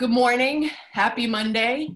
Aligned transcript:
Good 0.00 0.08
morning. 0.08 0.70
Happy 0.92 1.26
Monday. 1.26 1.90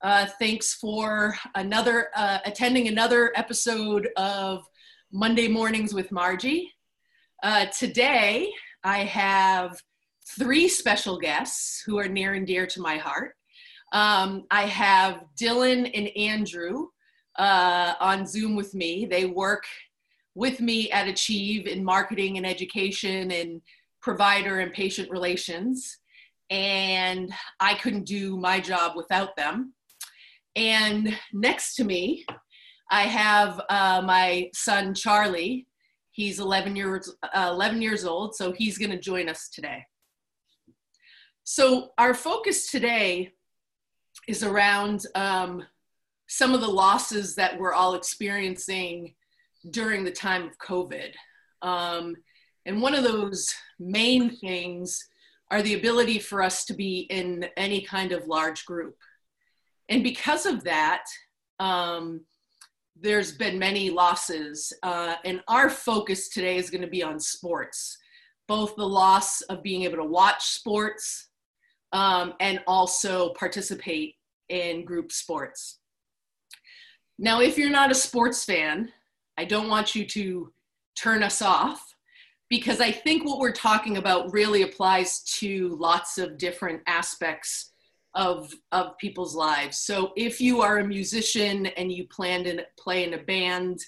Uh, 0.00 0.24
thanks 0.38 0.72
for 0.72 1.36
another 1.54 2.08
uh, 2.16 2.38
attending 2.46 2.88
another 2.88 3.32
episode 3.36 4.08
of 4.16 4.64
Monday 5.12 5.46
Mornings 5.46 5.92
with 5.92 6.10
Margie. 6.10 6.72
Uh, 7.42 7.66
today, 7.66 8.50
I 8.82 9.00
have 9.00 9.78
three 10.38 10.68
special 10.68 11.18
guests 11.18 11.82
who 11.84 11.98
are 11.98 12.08
near 12.08 12.32
and 12.32 12.46
dear 12.46 12.66
to 12.66 12.80
my 12.80 12.96
heart. 12.96 13.34
Um, 13.92 14.46
I 14.50 14.62
have 14.62 15.26
Dylan 15.38 15.90
and 15.92 16.08
Andrew 16.16 16.86
uh, 17.36 17.92
on 18.00 18.26
Zoom 18.26 18.56
with 18.56 18.74
me. 18.74 19.04
They 19.04 19.26
work 19.26 19.64
with 20.34 20.60
me 20.62 20.90
at 20.92 21.08
Achieve 21.08 21.66
in 21.66 21.84
marketing 21.84 22.38
and 22.38 22.46
education 22.46 23.30
and 23.30 23.60
provider 24.00 24.60
and 24.60 24.72
patient 24.72 25.10
relations 25.10 25.99
and 26.50 27.32
I 27.60 27.74
couldn't 27.74 28.04
do 28.04 28.36
my 28.36 28.60
job 28.60 28.96
without 28.96 29.36
them. 29.36 29.72
And 30.56 31.16
next 31.32 31.76
to 31.76 31.84
me, 31.84 32.26
I 32.90 33.02
have 33.02 33.60
uh, 33.70 34.02
my 34.04 34.50
son 34.52 34.94
Charlie. 34.94 35.68
He's 36.10 36.40
11 36.40 36.74
years 36.74 37.12
uh, 37.22 37.50
11 37.52 37.80
years 37.80 38.04
old, 38.04 38.34
so 38.34 38.52
he's 38.52 38.78
going 38.78 38.90
to 38.90 38.98
join 38.98 39.28
us 39.28 39.48
today. 39.48 39.84
So 41.44 41.90
our 41.98 42.14
focus 42.14 42.70
today 42.70 43.32
is 44.28 44.42
around 44.42 45.06
um, 45.14 45.62
some 46.28 46.52
of 46.52 46.60
the 46.60 46.68
losses 46.68 47.36
that 47.36 47.58
we're 47.58 47.72
all 47.72 47.94
experiencing 47.94 49.14
during 49.70 50.04
the 50.04 50.10
time 50.10 50.44
of 50.46 50.58
COVID. 50.58 51.12
Um, 51.62 52.16
and 52.66 52.82
one 52.82 52.94
of 52.94 53.04
those 53.04 53.52
main 53.78 54.36
things 54.36 55.08
are 55.50 55.62
the 55.62 55.74
ability 55.74 56.18
for 56.18 56.42
us 56.42 56.64
to 56.66 56.74
be 56.74 57.00
in 57.10 57.46
any 57.56 57.80
kind 57.80 58.12
of 58.12 58.26
large 58.26 58.64
group. 58.64 58.96
And 59.88 60.02
because 60.04 60.46
of 60.46 60.64
that, 60.64 61.04
um, 61.58 62.20
there's 63.00 63.32
been 63.32 63.58
many 63.58 63.90
losses. 63.90 64.72
Uh, 64.82 65.16
and 65.24 65.42
our 65.48 65.68
focus 65.68 66.28
today 66.28 66.56
is 66.56 66.70
going 66.70 66.82
to 66.82 66.88
be 66.88 67.02
on 67.02 67.18
sports, 67.18 67.98
both 68.46 68.76
the 68.76 68.86
loss 68.86 69.40
of 69.42 69.62
being 69.62 69.82
able 69.82 69.96
to 69.96 70.04
watch 70.04 70.44
sports 70.44 71.28
um, 71.92 72.34
and 72.40 72.60
also 72.66 73.30
participate 73.30 74.14
in 74.48 74.84
group 74.84 75.10
sports. 75.10 75.78
Now, 77.18 77.40
if 77.40 77.58
you're 77.58 77.70
not 77.70 77.90
a 77.90 77.94
sports 77.94 78.44
fan, 78.44 78.90
I 79.36 79.44
don't 79.44 79.68
want 79.68 79.94
you 79.94 80.06
to 80.06 80.52
turn 80.96 81.22
us 81.22 81.42
off 81.42 81.94
because 82.50 82.80
I 82.80 82.90
think 82.90 83.24
what 83.24 83.38
we're 83.38 83.52
talking 83.52 83.96
about 83.96 84.32
really 84.32 84.62
applies 84.62 85.22
to 85.38 85.76
lots 85.80 86.18
of 86.18 86.36
different 86.36 86.82
aspects 86.86 87.72
of 88.14 88.52
of 88.72 88.98
people's 88.98 89.36
lives. 89.36 89.78
So 89.78 90.12
if 90.16 90.40
you 90.40 90.60
are 90.60 90.78
a 90.78 90.86
musician 90.86 91.66
and 91.66 91.92
you 91.92 92.08
plan 92.08 92.44
to 92.44 92.66
play 92.76 93.04
in 93.04 93.14
a 93.14 93.22
band 93.22 93.78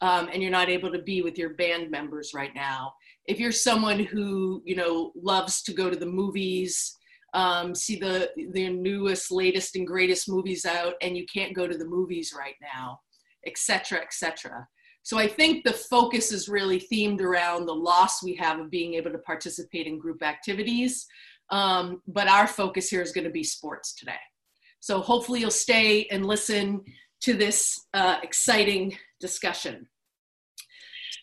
um, 0.00 0.30
and 0.32 0.42
you're 0.42 0.50
not 0.50 0.70
able 0.70 0.90
to 0.90 1.02
be 1.02 1.20
with 1.20 1.36
your 1.36 1.50
band 1.50 1.90
members 1.90 2.32
right 2.34 2.54
now, 2.54 2.94
if 3.26 3.38
you're 3.38 3.52
someone 3.52 4.00
who 4.00 4.62
you 4.64 4.74
know 4.74 5.12
loves 5.14 5.62
to 5.64 5.74
go 5.74 5.90
to 5.90 5.96
the 5.96 6.06
movies, 6.06 6.96
um, 7.34 7.74
see 7.74 7.96
the 7.96 8.30
the 8.52 8.70
newest, 8.70 9.30
latest, 9.30 9.76
and 9.76 9.86
greatest 9.86 10.30
movies 10.30 10.64
out, 10.64 10.94
and 11.02 11.14
you 11.14 11.26
can't 11.26 11.54
go 11.54 11.68
to 11.68 11.76
the 11.76 11.84
movies 11.84 12.34
right 12.36 12.56
now, 12.62 13.00
etc., 13.46 14.00
etc. 14.00 14.66
So 15.08 15.16
I 15.16 15.26
think 15.26 15.64
the 15.64 15.72
focus 15.72 16.32
is 16.32 16.50
really 16.50 16.78
themed 16.78 17.22
around 17.22 17.64
the 17.64 17.74
loss 17.74 18.22
we 18.22 18.34
have 18.34 18.60
of 18.60 18.70
being 18.70 18.92
able 18.92 19.10
to 19.10 19.16
participate 19.16 19.86
in 19.86 19.98
group 19.98 20.22
activities. 20.22 21.06
Um, 21.48 22.02
but 22.06 22.28
our 22.28 22.46
focus 22.46 22.90
here 22.90 23.00
is 23.00 23.10
going 23.10 23.24
to 23.24 23.30
be 23.30 23.42
sports 23.42 23.94
today. 23.94 24.20
So 24.80 25.00
hopefully 25.00 25.40
you'll 25.40 25.50
stay 25.50 26.04
and 26.10 26.26
listen 26.26 26.84
to 27.22 27.32
this 27.32 27.86
uh, 27.94 28.18
exciting 28.22 28.98
discussion. 29.18 29.88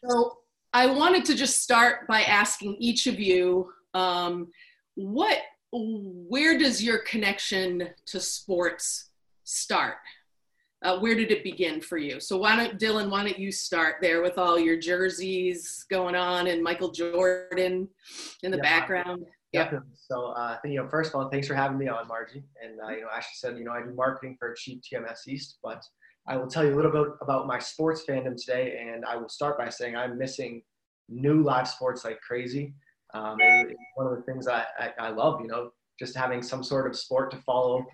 So 0.04 0.40
I 0.74 0.88
wanted 0.88 1.24
to 1.26 1.36
just 1.36 1.62
start 1.62 2.08
by 2.08 2.24
asking 2.24 2.78
each 2.80 3.06
of 3.06 3.20
you, 3.20 3.72
um, 3.94 4.48
what, 4.96 5.38
where 5.72 6.58
does 6.58 6.84
your 6.84 6.98
connection 7.04 7.90
to 8.08 8.20
sports 8.20 9.12
start? 9.44 9.98
Uh, 10.84 11.00
where 11.00 11.16
did 11.16 11.32
it 11.32 11.44
begin 11.44 11.82
for 11.82 11.98
you? 11.98 12.20
So 12.20 12.38
why 12.38 12.56
don't 12.56 12.80
Dylan, 12.80 13.10
why 13.10 13.24
don't 13.24 13.40
you 13.40 13.52
start 13.52 13.96
there 14.02 14.22
with 14.22 14.38
all 14.38 14.60
your 14.60 14.78
jerseys 14.78 15.86
going 15.90 16.16
on 16.16 16.48
and 16.48 16.62
Michael 16.62 16.92
Jordan 16.92 17.88
in 18.44 18.52
the 18.52 18.58
yeah, 18.58 18.64
background? 18.64 19.26
Yeah. 19.52 19.72
So 19.96 20.28
uh, 20.28 20.58
you 20.66 20.76
know, 20.76 20.88
first 20.90 21.14
of 21.14 21.16
all, 21.16 21.30
thanks 21.30 21.48
for 21.48 21.56
having 21.56 21.78
me 21.78 21.88
on, 21.88 22.08
Margie. 22.08 22.44
And 22.62 22.80
uh, 22.80 22.90
you 22.90 23.02
know, 23.02 23.08
Ashley 23.10 23.32
said, 23.36 23.58
you 23.58 23.64
know, 23.64 23.72
I 23.72 23.82
do 23.82 23.94
marketing 23.94 24.36
for 24.38 24.52
Achieve 24.52 24.82
TMS 24.82 25.28
East, 25.28 25.58
but 25.64 25.82
I 26.28 26.38
will 26.38 26.48
tell 26.48 26.66
you 26.66 26.74
a 26.74 26.78
little 26.78 26.92
bit 26.92 27.14
about 27.22 27.48
my 27.48 27.60
sports 27.60 28.04
fandom 28.08 28.36
today. 28.36 28.78
And 28.80 29.06
I 29.06 29.16
will 29.16 29.30
start 29.30 29.58
by 29.58 29.70
saying 29.70 29.96
I'm 29.96 30.18
missing 30.18 30.62
new 31.08 31.42
live 31.42 31.68
sports 31.68 32.04
like 32.04 32.20
crazy. 32.22 32.74
Um, 33.14 33.38
it's 33.40 33.74
one 33.96 34.08
of 34.08 34.16
the 34.18 34.24
things 34.24 34.48
I, 34.48 34.66
I, 34.78 34.92
I 35.00 35.10
love, 35.10 35.40
you 35.40 35.48
know, 35.48 35.72
just 36.00 36.16
having 36.18 36.42
some 36.42 36.64
sort 36.64 36.88
of 36.88 36.98
sport 36.98 37.32
to 37.32 37.38
follow 37.38 37.86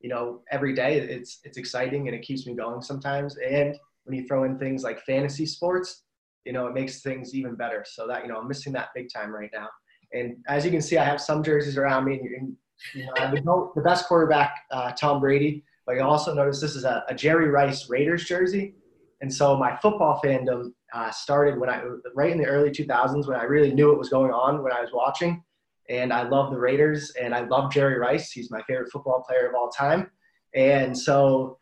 you 0.00 0.08
know, 0.08 0.40
every 0.50 0.74
day 0.74 0.98
it's 0.98 1.40
it's 1.44 1.58
exciting 1.58 2.08
and 2.08 2.16
it 2.16 2.22
keeps 2.22 2.46
me 2.46 2.54
going 2.54 2.82
sometimes. 2.82 3.36
And 3.36 3.76
when 4.04 4.18
you 4.18 4.26
throw 4.26 4.44
in 4.44 4.58
things 4.58 4.82
like 4.82 5.00
fantasy 5.02 5.46
sports, 5.46 6.04
you 6.44 6.52
know, 6.52 6.66
it 6.66 6.74
makes 6.74 7.02
things 7.02 7.34
even 7.34 7.54
better. 7.54 7.84
So 7.86 8.06
that 8.06 8.22
you 8.22 8.28
know, 8.28 8.38
I'm 8.38 8.48
missing 8.48 8.72
that 8.74 8.88
big 8.94 9.12
time 9.12 9.30
right 9.30 9.50
now. 9.52 9.68
And 10.12 10.36
as 10.48 10.64
you 10.64 10.70
can 10.70 10.82
see, 10.82 10.98
I 10.98 11.04
have 11.04 11.20
some 11.20 11.42
jerseys 11.42 11.76
around 11.76 12.04
me. 12.04 12.20
And, 12.38 12.56
you 12.94 13.04
know, 13.04 13.12
I 13.16 13.30
the 13.74 13.82
best 13.82 14.06
quarterback, 14.06 14.64
uh, 14.70 14.92
Tom 14.92 15.20
Brady. 15.20 15.64
But 15.86 15.96
you 15.96 16.02
also 16.02 16.34
notice 16.34 16.60
this 16.60 16.76
is 16.76 16.84
a, 16.84 17.04
a, 17.08 17.14
Jerry 17.14 17.48
Rice 17.48 17.88
Raiders 17.88 18.24
jersey. 18.24 18.74
And 19.20 19.32
so 19.32 19.56
my 19.56 19.76
football 19.76 20.20
fandom 20.24 20.72
uh, 20.94 21.10
started 21.10 21.58
when 21.58 21.68
I 21.68 21.82
right 22.14 22.30
in 22.30 22.38
the 22.38 22.46
early 22.46 22.70
2000s 22.70 23.26
when 23.26 23.36
I 23.36 23.42
really 23.44 23.72
knew 23.72 23.88
what 23.88 23.98
was 23.98 24.08
going 24.08 24.32
on 24.32 24.62
when 24.62 24.72
I 24.72 24.80
was 24.80 24.90
watching 24.92 25.42
and 25.90 26.12
I 26.12 26.22
love 26.22 26.52
the 26.52 26.58
Raiders, 26.58 27.10
and 27.20 27.34
I 27.34 27.40
love 27.40 27.72
Jerry 27.72 27.98
Rice. 27.98 28.30
He's 28.30 28.50
my 28.50 28.62
favorite 28.62 28.90
football 28.92 29.24
player 29.28 29.48
of 29.48 29.54
all 29.54 29.68
time. 29.68 30.10
And 30.54 30.96
so 30.96 31.58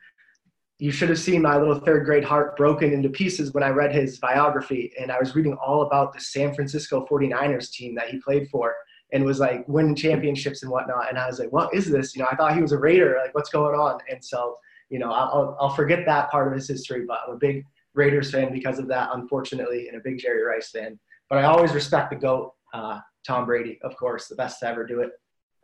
you 0.78 0.92
should 0.92 1.08
have 1.08 1.18
seen 1.18 1.42
my 1.42 1.56
little 1.56 1.80
third 1.80 2.04
grade 2.04 2.24
heart 2.24 2.56
broken 2.56 2.92
into 2.92 3.08
pieces 3.08 3.52
when 3.52 3.64
I 3.64 3.70
read 3.70 3.92
his 3.92 4.18
biography. 4.18 4.92
And 5.00 5.10
I 5.10 5.18
was 5.18 5.34
reading 5.34 5.54
all 5.54 5.82
about 5.82 6.12
the 6.12 6.20
San 6.20 6.54
Francisco 6.54 7.06
49ers 7.10 7.72
team 7.72 7.94
that 7.96 8.10
he 8.10 8.18
played 8.20 8.48
for 8.50 8.76
and 9.12 9.24
was 9.24 9.40
like 9.40 9.66
winning 9.66 9.96
championships 9.96 10.62
and 10.62 10.70
whatnot. 10.70 11.08
And 11.08 11.18
I 11.18 11.26
was 11.26 11.38
like, 11.38 11.50
what 11.50 11.72
is 11.74 11.90
this? 11.90 12.14
You 12.14 12.22
know, 12.22 12.28
I 12.30 12.36
thought 12.36 12.54
he 12.54 12.62
was 12.62 12.72
a 12.72 12.78
Raider. 12.78 13.18
Like, 13.20 13.34
what's 13.34 13.50
going 13.50 13.74
on? 13.74 13.98
And 14.10 14.22
so, 14.22 14.58
you 14.90 14.98
know, 14.98 15.10
I'll, 15.10 15.56
I'll 15.58 15.74
forget 15.74 16.04
that 16.04 16.30
part 16.30 16.46
of 16.46 16.54
his 16.54 16.68
history, 16.68 17.04
but 17.06 17.20
I'm 17.26 17.34
a 17.34 17.38
big 17.38 17.64
Raiders 17.94 18.30
fan 18.30 18.52
because 18.52 18.78
of 18.78 18.86
that, 18.88 19.08
unfortunately, 19.14 19.88
and 19.88 19.96
a 19.96 20.00
big 20.00 20.18
Jerry 20.18 20.44
Rice 20.44 20.70
fan. 20.70 20.98
But 21.30 21.38
I 21.38 21.44
always 21.44 21.72
respect 21.72 22.10
the 22.10 22.16
GOAT. 22.16 22.52
Uh, 22.74 23.00
Tom 23.26 23.46
Brady, 23.46 23.78
of 23.82 23.96
course, 23.96 24.28
the 24.28 24.34
best 24.34 24.60
to 24.60 24.66
ever 24.66 24.86
do 24.86 25.00
it. 25.00 25.10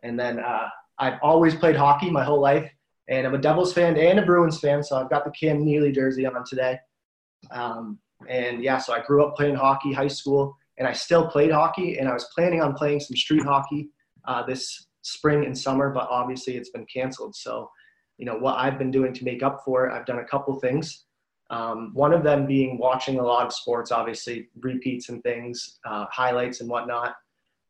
And 0.03 0.19
then 0.19 0.39
uh, 0.39 0.67
I've 0.99 1.19
always 1.21 1.55
played 1.55 1.75
hockey 1.75 2.09
my 2.09 2.23
whole 2.23 2.39
life, 2.39 2.69
and 3.09 3.25
I'm 3.25 3.35
a 3.35 3.39
Devils 3.39 3.73
fan 3.73 3.97
and 3.97 4.19
a 4.19 4.25
Bruins 4.25 4.59
fan, 4.59 4.83
so 4.83 4.97
I've 4.97 5.09
got 5.09 5.25
the 5.25 5.31
Cam 5.31 5.63
Neely 5.63 5.91
jersey 5.91 6.25
on 6.25 6.43
today. 6.45 6.77
Um, 7.51 7.99
and 8.27 8.63
yeah, 8.63 8.77
so 8.77 8.93
I 8.93 9.01
grew 9.01 9.25
up 9.25 9.35
playing 9.35 9.55
hockey, 9.55 9.93
high 9.93 10.07
school, 10.07 10.55
and 10.77 10.87
I 10.87 10.93
still 10.93 11.27
played 11.27 11.51
hockey, 11.51 11.97
and 11.97 12.07
I 12.07 12.13
was 12.13 12.27
planning 12.35 12.61
on 12.61 12.73
playing 12.73 12.99
some 12.99 13.15
street 13.15 13.43
hockey 13.43 13.89
uh, 14.27 14.43
this 14.43 14.87
spring 15.01 15.45
and 15.45 15.57
summer, 15.57 15.89
but 15.91 16.07
obviously 16.09 16.57
it's 16.57 16.71
been 16.71 16.85
canceled. 16.91 17.35
So, 17.35 17.69
you 18.17 18.25
know, 18.25 18.35
what 18.35 18.57
I've 18.57 18.77
been 18.77 18.91
doing 18.91 19.13
to 19.13 19.23
make 19.23 19.43
up 19.43 19.61
for 19.63 19.87
it, 19.87 19.93
I've 19.93 20.05
done 20.05 20.19
a 20.19 20.25
couple 20.25 20.59
things. 20.59 21.05
Um, 21.51 21.91
one 21.93 22.11
of 22.11 22.23
them 22.23 22.47
being 22.47 22.79
watching 22.79 23.19
a 23.19 23.23
lot 23.23 23.45
of 23.45 23.53
sports, 23.53 23.91
obviously 23.91 24.49
repeats 24.61 25.09
and 25.09 25.21
things, 25.21 25.79
uh, 25.85 26.05
highlights 26.11 26.61
and 26.61 26.69
whatnot. 26.69 27.15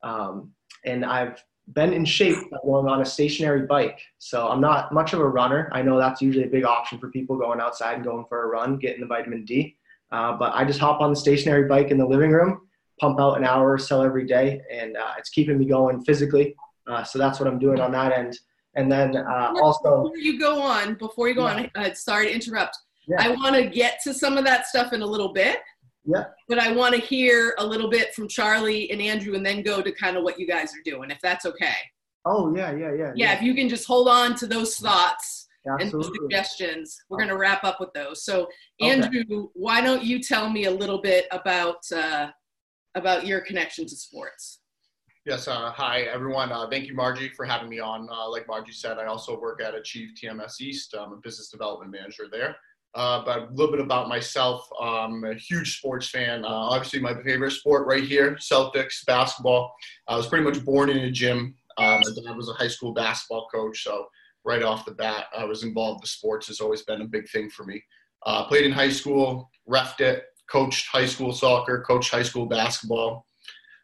Um, 0.06 0.52
and 0.86 1.04
I've 1.04 1.44
been 1.74 1.92
in 1.92 2.06
shape 2.06 2.38
going 2.64 2.88
on 2.88 3.02
a 3.02 3.06
stationary 3.06 3.66
bike. 3.66 4.00
So 4.20 4.48
I'm 4.48 4.62
not 4.62 4.94
much 4.94 5.14
of 5.14 5.20
a 5.20 5.28
runner. 5.28 5.70
I 5.74 5.82
know 5.82 5.98
that's 5.98 6.22
usually 6.22 6.46
a 6.46 6.50
big 6.50 6.64
option 6.64 7.00
for 7.00 7.10
people 7.10 7.38
going 7.38 7.60
outside 7.60 7.96
and 7.96 8.04
going 8.04 8.26
for 8.30 8.44
a 8.44 8.48
run, 8.48 8.78
getting 8.78 9.02
the 9.02 9.08
vitamin 9.08 9.44
D. 9.46 9.76
Uh, 10.12 10.38
but 10.38 10.54
I 10.54 10.64
just 10.64 10.80
hop 10.80 11.02
on 11.02 11.10
the 11.10 11.16
stationary 11.16 11.68
bike 11.68 11.90
in 11.90 11.98
the 11.98 12.06
living 12.06 12.32
room, 12.32 12.62
pump 13.02 13.20
out 13.20 13.38
an 13.38 13.44
hour 13.44 13.74
or 13.74 13.80
so 13.80 14.04
every 14.04 14.26
day, 14.26 14.62
and 14.72 14.96
uh, 14.96 15.14
it's 15.18 15.30
keeping 15.32 15.58
me 15.58 15.66
going 15.66 16.04
physically. 16.04 16.56
Uh, 16.88 17.04
so 17.04 17.18
that's 17.18 17.40
what 17.40 17.48
I'm 17.48 17.58
doing 17.58 17.82
on 17.82 17.92
that 17.94 18.12
end. 18.12 18.38
And 18.76 18.92
then 18.92 19.18
uh, 19.18 19.54
also, 19.62 20.04
before 20.04 20.18
you 20.18 20.40
go 20.40 20.62
on, 20.62 20.96
before 20.96 21.28
you 21.28 21.34
go 21.34 21.48
yeah. 21.48 21.68
on, 21.76 21.86
uh, 21.86 21.94
sorry 21.96 22.28
to 22.28 22.34
interrupt. 22.34 22.78
Yeah. 23.08 23.18
I 23.20 23.30
want 23.30 23.56
to 23.56 23.66
get 23.68 24.00
to 24.04 24.14
some 24.14 24.38
of 24.38 24.46
that 24.46 24.68
stuff 24.68 24.94
in 24.94 25.02
a 25.02 25.06
little 25.06 25.34
bit. 25.34 25.60
Yeah. 26.06 26.26
But 26.48 26.60
I 26.60 26.72
want 26.72 26.94
to 26.96 27.02
hear 27.02 27.56
a 27.58 27.66
little 27.66 27.90
bit 27.90 28.14
from 28.14 28.28
Charlie 28.28 28.92
and 28.92 29.02
Andrew 29.02 29.36
and 29.36 29.46
then 29.46 29.64
go 29.64 29.82
to 29.82 29.92
kind 29.92 30.18
of 30.18 30.24
what 30.24 30.40
you 30.40 30.48
guys 30.48 30.72
are 30.74 30.84
doing, 30.84 31.10
if 31.10 31.20
that's 31.22 31.46
okay. 31.46 31.76
Oh, 32.26 32.56
yeah, 32.56 32.72
yeah, 32.72 32.92
yeah. 32.92 32.96
Yeah, 32.96 33.12
yeah. 33.16 33.34
if 33.36 33.42
you 33.42 33.54
can 33.54 33.70
just 33.70 33.86
hold 33.86 34.08
on 34.08 34.36
to 34.36 34.48
those 34.48 34.78
thoughts 34.78 35.48
Absolutely. 35.68 35.84
and 35.84 35.94
those 35.94 36.12
suggestions, 36.22 36.98
we're 37.10 37.18
going 37.18 37.30
to 37.30 37.38
wrap 37.38 37.64
up 37.64 37.80
with 37.80 37.94
those. 37.94 38.24
So, 38.24 38.48
Andrew, 38.82 39.24
okay. 39.32 39.50
why 39.54 39.82
don't 39.82 40.04
you 40.04 40.22
tell 40.22 40.50
me 40.50 40.66
a 40.66 40.72
little 40.72 41.02
bit 41.02 41.26
about 41.32 41.78
uh, 41.96 42.28
about 42.96 43.26
your 43.26 43.42
connection 43.42 43.86
to 43.86 43.96
sports? 43.96 44.60
Yes, 45.26 45.48
uh, 45.48 45.72
hi 45.72 46.02
everyone. 46.02 46.52
Uh, 46.52 46.68
thank 46.70 46.86
you, 46.86 46.94
Margie, 46.94 47.30
for 47.30 47.46
having 47.46 47.68
me 47.68 47.80
on. 47.80 48.08
Uh, 48.12 48.30
like 48.30 48.48
Margie 48.48 48.72
said, 48.72 49.00
I 49.00 49.06
also 49.06 49.40
work 49.40 49.62
at 49.62 49.74
Achieve 49.74 50.12
TMS 50.22 50.62
East. 50.62 50.96
I'm 50.98 51.14
a 51.14 51.18
business 51.18 51.50
development 51.50 51.92
manager 51.92 52.26
there. 52.32 52.56
Uh, 52.96 53.24
but 53.26 53.38
a 53.40 53.48
little 53.52 53.72
bit 53.72 53.82
about 53.82 54.08
myself. 54.08 54.68
I'm 54.82 55.26
a 55.26 55.34
huge 55.34 55.78
sports 55.78 56.10
fan. 56.10 56.46
Uh, 56.46 56.48
obviously, 56.48 57.02
my 57.02 57.14
favorite 57.24 57.52
sport 57.52 57.86
right 57.88 58.04
here, 58.04 58.36
Celtics 58.36 59.06
basketball. 59.06 59.76
I 60.08 60.16
was 60.16 60.28
pretty 60.28 60.46
much 60.46 60.64
born 60.64 60.90
in 60.90 61.00
a 61.00 61.12
gym. 61.12 61.56
Um, 61.78 62.02
my 62.02 62.24
dad 62.24 62.38
was 62.38 62.48
a 62.48 62.54
high 62.54 62.70
school 62.70 62.94
basketball 62.94 63.48
coach, 63.54 63.84
so 63.84 64.06
right 64.46 64.64
off 64.64 64.86
the 64.86 64.94
bat, 64.94 65.26
I 65.38 65.44
was 65.44 65.64
involved 65.64 66.04
with 66.04 66.10
sports. 66.10 66.48
Has 66.48 66.62
always 66.62 66.84
been 66.84 67.02
a 67.02 67.08
big 67.08 67.28
thing 67.30 67.50
for 67.50 67.66
me. 67.66 67.84
Uh, 68.26 68.46
played 68.46 68.66
in 68.66 68.72
high 68.72 68.90
school, 68.90 69.52
refed 69.70 70.00
it, 70.00 70.24
coached 70.50 70.88
high 70.88 71.06
school 71.06 71.34
soccer, 71.34 71.84
coached 71.86 72.12
high 72.12 72.24
school 72.24 72.46
basketball. 72.46 73.26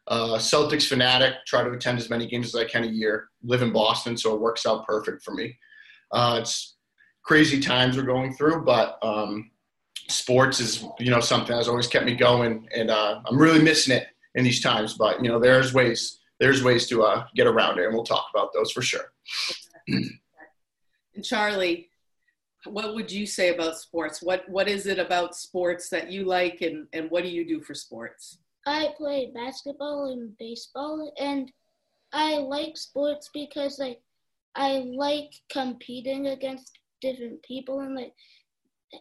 Uh, 0.08 0.38
Celtics 0.38 0.88
fanatic. 0.88 1.34
Try 1.46 1.63
to 1.63 1.72
attend 1.72 2.00
as 2.00 2.10
many 2.10 2.28
games 2.28 2.48
as 2.48 2.56
I 2.56 2.66
can 2.66 2.86
a 2.86 2.88
year. 2.88 3.30
Live 3.44 3.62
in 3.62 3.74
Boston, 3.74 4.16
so 4.16 4.34
it 4.34 4.42
works 4.42 4.66
out 4.66 4.88
perfect 4.88 5.22
for 5.22 5.34
me. 5.34 5.58
Uh, 6.12 6.40
it's 6.42 6.78
crazy 7.23 7.59
times 7.59 7.97
we're 7.97 8.03
going 8.03 8.33
through, 8.33 8.63
but 8.63 8.97
um, 9.01 9.51
sports 10.07 10.59
is 10.59 10.85
you 11.00 11.09
know 11.09 11.19
something 11.19 11.56
that's 11.56 11.68
always 11.68 11.88
kept 11.88 12.06
me 12.06 12.15
going, 12.15 12.68
and 12.75 12.89
uh, 12.89 13.21
I'm 13.25 13.38
really 13.38 13.62
missing 13.62 13.95
it 13.95 14.07
in 14.35 14.44
these 14.44 14.62
times. 14.62 14.95
But 14.95 15.23
you 15.23 15.29
know, 15.29 15.39
there's 15.39 15.73
ways 15.73 16.19
there's 16.39 16.63
ways 16.63 16.88
to 16.88 17.03
uh, 17.03 17.25
get 17.35 17.47
around 17.47 17.79
it, 17.79 17.85
and 17.85 17.94
we'll 17.94 18.03
talk 18.03 18.27
about 18.33 18.53
those 18.53 18.71
for 18.71 18.81
sure. 18.81 19.13
and 19.88 20.09
Charlie, 21.23 21.89
what 22.65 22.94
would 22.95 23.12
you 23.12 23.25
say 23.25 23.53
about 23.53 23.77
sports? 23.77 24.21
What 24.21 24.47
what 24.50 24.67
is 24.67 24.85
it 24.85 25.00
about 25.00 25.35
sports 25.35 25.89
that 25.89 26.12
you 26.12 26.25
like, 26.25 26.62
and 26.62 26.88
and 26.94 27.09
what 27.09 27.24
do 27.24 27.29
you 27.29 27.47
do 27.47 27.62
for 27.62 27.74
sports? 27.74 28.39
I 28.65 28.89
play 28.97 29.31
basketball 29.33 30.12
and 30.12 30.38
baseball, 30.38 31.13
and 31.19 31.51
I 32.13 32.38
like 32.38 32.77
sports 32.77 33.29
because 33.33 33.79
like 33.79 34.01
I 34.56 34.85
like 34.95 35.31
competing 35.50 36.27
against 36.27 36.77
different 37.01 37.42
people 37.44 37.80
and 37.80 37.95
like 37.95 38.13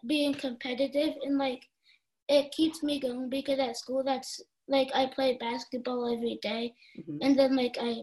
being 0.06 0.34
competitive 0.34 1.14
and 1.22 1.38
like 1.38 1.62
it 2.28 2.52
keeps 2.52 2.82
me 2.82 3.00
going 3.00 3.28
because 3.28 3.58
at 3.58 3.76
school 3.76 4.02
that's 4.04 4.40
like 4.68 4.88
I 4.94 5.06
play 5.06 5.36
basketball 5.38 6.12
every 6.12 6.38
day, 6.42 6.72
mm-hmm. 6.98 7.18
and 7.22 7.38
then 7.38 7.56
like 7.56 7.76
I 7.80 7.96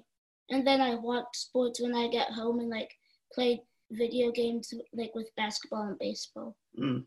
and 0.49 0.67
then 0.67 0.81
I 0.81 0.95
watch 0.95 1.25
sports 1.33 1.81
when 1.81 1.95
I 1.95 2.09
get 2.09 2.29
home 2.31 2.59
and 2.59 2.69
like 2.69 2.91
play 3.33 3.61
video 3.91 4.31
games 4.31 4.73
like 4.93 5.15
with 5.15 5.33
basketball 5.37 5.83
and 5.83 5.97
baseball. 5.97 6.55
Mm. 6.77 7.05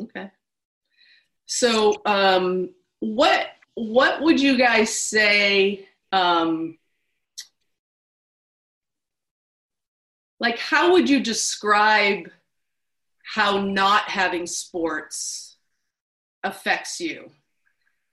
Okay. 0.00 0.30
So, 1.44 1.94
um, 2.06 2.70
what 3.00 3.48
what 3.74 4.22
would 4.22 4.40
you 4.40 4.56
guys 4.56 4.94
say? 4.94 5.86
Um, 6.12 6.78
like, 10.38 10.58
how 10.58 10.92
would 10.92 11.08
you 11.08 11.20
describe 11.20 12.30
how 13.34 13.62
not 13.62 14.02
having 14.08 14.46
sports 14.46 15.56
affects 16.44 17.00
you? 17.00 17.30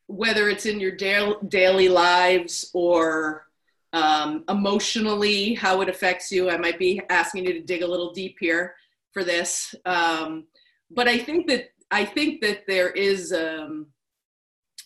Whether 0.08 0.50
it's 0.50 0.66
in 0.66 0.80
your 0.80 0.96
daily, 0.96 1.36
daily 1.48 1.90
lives 1.90 2.70
or 2.74 3.46
um, 3.94 4.44
emotionally, 4.50 5.54
how 5.54 5.82
it 5.82 5.90
affects 5.90 6.32
you. 6.32 6.50
I 6.50 6.58
might 6.58 6.80
be 6.80 7.02
asking 7.10 7.46
you 7.46 7.54
to 7.54 7.62
dig 7.62 7.84
a 7.84 7.88
little 7.88 8.12
deep 8.12 8.38
here 8.40 8.76
for 9.12 9.24
this, 9.24 9.76
um, 9.86 10.46
but 10.90 11.08
I 11.08 11.20
think 11.20 11.48
that 11.48 11.70
I 11.92 12.06
think 12.06 12.42
that 12.42 12.64
there 12.68 12.90
is 12.90 13.32
um, 13.32 13.86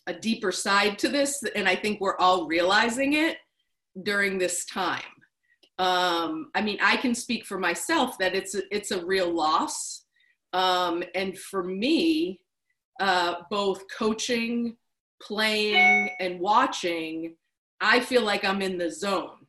a 0.07 0.13
deeper 0.13 0.51
side 0.51 1.00
to 1.00 1.10
this, 1.10 1.42
and 1.56 1.68
I 1.68 1.75
think 1.75 2.01
we're 2.01 2.18
all 2.18 2.48
realizing 2.48 3.13
it 3.13 3.38
during 4.04 4.38
this 4.38 4.66
time. 4.66 5.01
Um, 5.79 6.50
I 6.56 6.62
mean, 6.62 6.79
I 6.81 6.97
can 6.97 7.13
speak 7.13 7.45
for 7.45 7.59
myself 7.59 8.18
that 8.18 8.35
it's 8.35 8.56
a, 8.56 8.62
it's 8.75 8.91
a 8.91 9.06
real 9.06 9.31
loss, 9.31 10.06
um, 10.53 11.03
and 11.13 11.38
for 11.38 11.63
me, 11.63 12.39
uh, 13.00 13.35
both 13.51 13.83
coaching, 13.95 14.75
playing, 15.21 16.09
and 16.19 16.39
watching 16.39 17.35
I 17.79 18.00
feel 18.00 18.24
like 18.24 18.44
I'm 18.44 18.62
in 18.62 18.77
the 18.77 18.91
zone. 18.91 19.45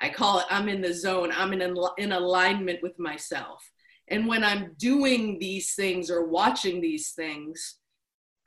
I 0.00 0.08
call 0.08 0.40
it 0.40 0.46
I'm 0.50 0.68
in 0.68 0.80
the 0.80 0.92
zone. 0.92 1.32
I'm 1.34 1.52
in, 1.52 1.76
in 1.98 2.12
alignment 2.12 2.82
with 2.82 2.98
myself. 2.98 3.70
And 4.08 4.26
when 4.26 4.44
I'm 4.44 4.74
doing 4.78 5.38
these 5.38 5.74
things 5.74 6.10
or 6.10 6.26
watching 6.26 6.80
these 6.80 7.12
things, 7.12 7.76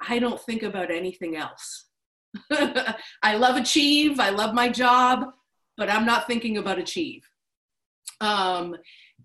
I 0.08 0.20
don't 0.20 0.42
think 0.42 0.62
about 0.62 0.92
anything 0.92 1.36
else. 1.36 1.86
I 3.24 3.36
love 3.36 3.56
Achieve, 3.56 4.20
I 4.20 4.30
love 4.30 4.54
my 4.54 4.70
job, 4.70 5.30
but 5.78 5.90
I'm 5.90 6.06
not 6.06 6.28
thinking 6.28 6.58
about 6.58 6.80
Achieve. 6.80 7.24
Um, 8.20 8.76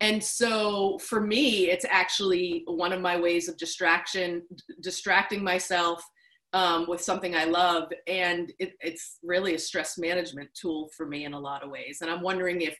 and 0.00 0.22
so 0.22 0.98
for 0.98 1.20
me, 1.20 1.70
it's 1.70 1.86
actually 1.88 2.62
one 2.66 2.92
of 2.92 3.00
my 3.00 3.18
ways 3.18 3.48
of 3.48 3.56
distraction, 3.56 4.42
distracting 4.80 5.42
myself 5.42 6.04
um, 6.52 6.86
with 6.88 7.00
something 7.00 7.34
I 7.34 7.44
love. 7.44 7.90
And 8.06 8.52
it, 8.58 8.74
it's 8.80 9.18
really 9.22 9.54
a 9.54 9.58
stress 9.58 9.98
management 9.98 10.50
tool 10.54 10.90
for 10.96 11.06
me 11.06 11.24
in 11.24 11.32
a 11.32 11.40
lot 11.40 11.62
of 11.62 11.70
ways. 11.70 11.98
And 12.02 12.10
I'm 12.10 12.22
wondering 12.22 12.60
if 12.60 12.78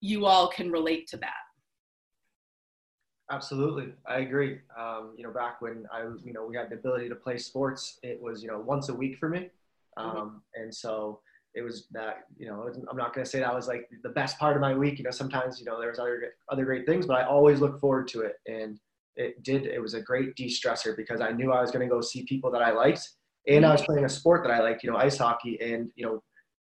you 0.00 0.26
all 0.26 0.48
can 0.48 0.70
relate 0.70 1.08
to 1.08 1.16
that. 1.18 1.32
Absolutely, 3.30 3.92
I 4.06 4.20
agree. 4.20 4.58
Um, 4.78 5.12
you 5.16 5.22
know, 5.22 5.30
back 5.30 5.60
when 5.60 5.84
I, 5.92 6.04
you 6.24 6.32
know, 6.32 6.46
we 6.46 6.56
had 6.56 6.70
the 6.70 6.76
ability 6.76 7.10
to 7.10 7.14
play 7.14 7.36
sports, 7.36 7.98
it 8.02 8.18
was, 8.22 8.42
you 8.42 8.48
know, 8.48 8.58
once 8.58 8.88
a 8.88 8.94
week 8.94 9.18
for 9.18 9.28
me, 9.28 9.50
mm-hmm. 9.98 10.00
um, 10.00 10.16
mm-hmm. 10.16 10.62
and 10.62 10.74
so 10.74 11.20
it 11.54 11.62
was 11.62 11.86
that, 11.92 12.24
you 12.36 12.46
know, 12.46 12.70
I'm 12.90 12.96
not 12.96 13.14
going 13.14 13.24
to 13.24 13.30
say 13.30 13.40
that 13.40 13.54
was 13.54 13.68
like 13.68 13.88
the 14.02 14.10
best 14.10 14.38
part 14.38 14.56
of 14.56 14.60
my 14.60 14.74
week. 14.74 14.98
You 14.98 15.04
know, 15.04 15.10
sometimes, 15.10 15.58
you 15.58 15.64
know, 15.64 15.80
there 15.80 15.90
was 15.90 15.98
other 15.98 16.34
other 16.50 16.64
great 16.64 16.86
things, 16.86 17.06
but 17.06 17.18
I 17.18 17.24
always 17.24 17.60
look 17.60 17.80
forward 17.80 18.08
to 18.08 18.20
it. 18.20 18.34
And 18.46 18.78
it 19.16 19.42
did 19.42 19.66
it 19.66 19.80
was 19.80 19.94
a 19.94 20.00
great 20.00 20.36
de-stressor 20.36 20.96
because 20.96 21.20
I 21.20 21.32
knew 21.32 21.52
I 21.52 21.60
was 21.60 21.70
going 21.70 21.86
to 21.86 21.92
go 21.92 22.00
see 22.00 22.24
people 22.24 22.50
that 22.52 22.62
I 22.62 22.70
liked 22.70 23.08
and 23.48 23.64
I 23.64 23.72
was 23.72 23.82
playing 23.82 24.04
a 24.04 24.08
sport 24.08 24.44
that 24.44 24.52
I 24.52 24.60
liked, 24.60 24.84
you 24.84 24.90
know, 24.90 24.96
ice 24.96 25.18
hockey 25.18 25.58
and 25.60 25.90
you 25.96 26.06
know, 26.06 26.22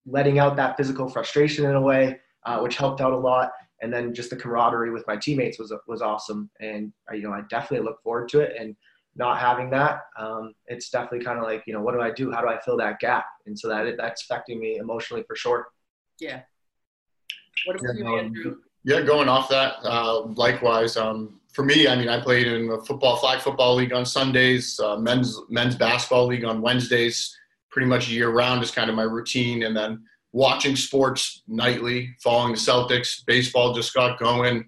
letting 0.06 0.40
out 0.40 0.56
that 0.56 0.78
physical 0.78 1.10
frustration 1.10 1.66
in 1.66 1.76
a 1.76 1.82
way, 1.82 2.20
uh, 2.46 2.60
which 2.60 2.78
helped 2.78 3.02
out 3.02 3.14
a 3.14 3.18
lot. 3.18 3.52
And 3.82 3.92
then 3.92 4.14
just 4.14 4.30
the 4.30 4.36
camaraderie 4.36 4.92
with 4.92 5.06
my 5.08 5.18
teammates 5.18 5.58
was 5.60 5.74
was 5.88 6.02
awesome, 6.02 6.50
and 6.60 6.94
you 7.12 7.24
know, 7.24 7.34
I 7.34 7.42
definitely 7.50 7.86
look 7.86 8.02
forward 8.04 8.30
to 8.30 8.40
it. 8.40 8.56
And 8.60 8.76
not 9.16 9.40
having 9.40 9.70
that, 9.72 10.02
um, 10.18 10.54
it's 10.68 10.90
definitely 10.90 11.24
kind 11.26 11.38
of 11.38 11.44
like 11.44 11.64
you 11.68 11.74
know, 11.74 11.82
what 11.82 11.94
do 11.94 12.02
I 12.02 12.12
do? 12.12 12.32
How 12.32 12.42
do 12.42 12.48
I 12.48 12.60
fill 12.62 12.78
that 12.78 13.00
gap? 13.00 13.26
And 13.46 13.58
so 13.58 13.68
that 13.68 13.98
that's 13.98 14.24
affecting 14.24 14.60
me 14.60 14.78
emotionally 14.78 15.24
for 15.28 15.36
sure. 15.36 15.68
Yeah. 16.20 16.42
What 17.66 17.80
about 17.80 17.96
yeah, 17.98 18.06
you, 18.06 18.18
Andrew? 18.18 18.56
Yeah, 18.84 19.02
going 19.02 19.30
off 19.30 19.50
that, 19.50 19.76
uh, 19.84 20.22
likewise. 20.22 20.98
Um, 20.98 21.40
for 21.54 21.64
me, 21.64 21.88
I 21.88 21.96
mean, 21.96 22.10
I 22.10 22.20
played 22.20 22.48
in 22.48 22.72
a 22.72 22.82
football 22.82 23.18
flag 23.18 23.42
football 23.42 23.76
league 23.76 23.94
on 23.94 24.06
Sundays, 24.06 24.80
uh, 24.80 24.98
men's 24.98 25.38
men's 25.50 25.76
basketball 25.76 26.28
league 26.28 26.46
on 26.46 26.62
Wednesdays. 26.62 27.38
Pretty 27.70 27.88
much 27.88 28.10
year 28.10 28.30
round 28.30 28.64
is 28.64 28.72
kind 28.72 28.90
of 28.90 28.96
my 28.96 29.04
routine, 29.04 29.64
and 29.64 29.76
then 29.76 30.04
watching 30.32 30.76
sports 30.76 31.44
nightly, 31.48 32.16
following 32.24 32.54
the 32.54 32.58
Celtics. 32.58 33.26
Baseball 33.26 33.74
just 33.74 33.94
got 33.94 34.20
going. 34.20 34.66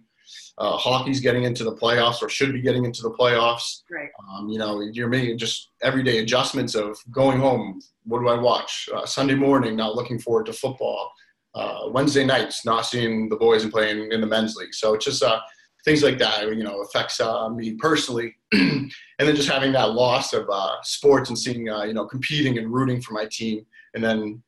Uh, 0.59 0.77
hockey's 0.77 1.19
getting 1.19 1.43
into 1.43 1.63
the 1.63 1.75
playoffs, 1.75 2.21
or 2.21 2.29
should 2.29 2.53
be 2.53 2.61
getting 2.61 2.85
into 2.85 3.01
the 3.01 3.11
playoffs. 3.11 3.81
Right. 3.89 4.09
Um, 4.29 4.49
you 4.49 4.59
know, 4.59 4.81
you're 4.81 5.09
making 5.09 5.37
just 5.37 5.69
everyday 5.81 6.19
adjustments 6.19 6.75
of 6.75 6.97
going 7.11 7.39
home. 7.39 7.81
What 8.03 8.19
do 8.19 8.27
I 8.27 8.37
watch? 8.37 8.87
Uh, 8.93 9.05
Sunday 9.05 9.35
morning, 9.35 9.75
not 9.75 9.95
looking 9.95 10.19
forward 10.19 10.45
to 10.45 10.53
football 10.53 11.11
uh, 11.55 11.81
Wednesday 11.87 12.25
nights, 12.25 12.65
not 12.65 12.85
seeing 12.85 13.29
the 13.29 13.35
boys 13.35 13.63
and 13.63 13.71
playing 13.71 14.11
in 14.11 14.21
the 14.21 14.27
men's 14.27 14.55
league. 14.55 14.73
So 14.73 14.93
it's 14.93 15.05
just 15.05 15.23
uh, 15.23 15.39
things 15.85 16.03
like 16.03 16.17
that, 16.17 16.47
you 16.47 16.63
know, 16.63 16.81
affects 16.81 17.19
uh, 17.19 17.49
me 17.49 17.75
personally. 17.75 18.35
and 18.51 18.91
then 19.19 19.35
just 19.35 19.49
having 19.49 19.71
that 19.73 19.91
loss 19.91 20.33
of 20.33 20.49
uh, 20.51 20.75
sports 20.83 21.29
and 21.29 21.37
seeing, 21.37 21.69
uh, 21.69 21.83
you 21.83 21.93
know, 21.93 22.05
competing 22.05 22.57
and 22.57 22.73
rooting 22.73 23.01
for 23.01 23.13
my 23.13 23.25
team, 23.31 23.65
and 23.93 24.03
then 24.03 24.41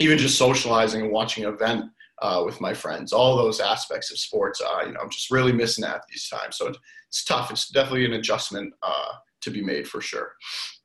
even 0.00 0.16
just 0.16 0.38
socializing 0.38 1.02
and 1.02 1.10
watching 1.10 1.44
an 1.44 1.52
event 1.52 1.84
uh, 2.22 2.42
with 2.44 2.60
my 2.60 2.74
friends. 2.74 3.12
All 3.12 3.36
those 3.36 3.60
aspects 3.60 4.10
of 4.10 4.18
sports, 4.18 4.60
you 4.60 4.92
know, 4.92 5.00
I'm 5.00 5.10
just 5.10 5.30
really 5.30 5.52
missing 5.52 5.82
that 5.82 6.02
these 6.08 6.28
times. 6.28 6.56
So 6.56 6.72
it's 7.08 7.24
tough. 7.24 7.50
It's 7.50 7.68
definitely 7.68 8.06
an 8.06 8.14
adjustment 8.14 8.74
to 9.40 9.50
be 9.50 9.62
made 9.62 9.88
for 9.88 10.00
sure. 10.00 10.32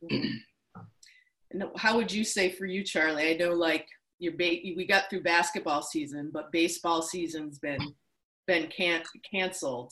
and 0.09 1.63
how 1.77 1.95
would 1.97 2.11
you 2.11 2.23
say 2.23 2.51
for 2.51 2.65
you, 2.65 2.83
Charlie? 2.83 3.31
I 3.31 3.37
know, 3.37 3.53
like 3.53 3.87
your 4.19 4.33
ba- 4.33 4.61
we 4.75 4.85
got 4.87 5.09
through 5.09 5.23
basketball 5.23 5.81
season, 5.81 6.31
but 6.33 6.51
baseball 6.51 7.01
season's 7.01 7.59
been 7.59 7.93
been 8.47 8.67
can- 8.67 9.03
canceled. 9.29 9.91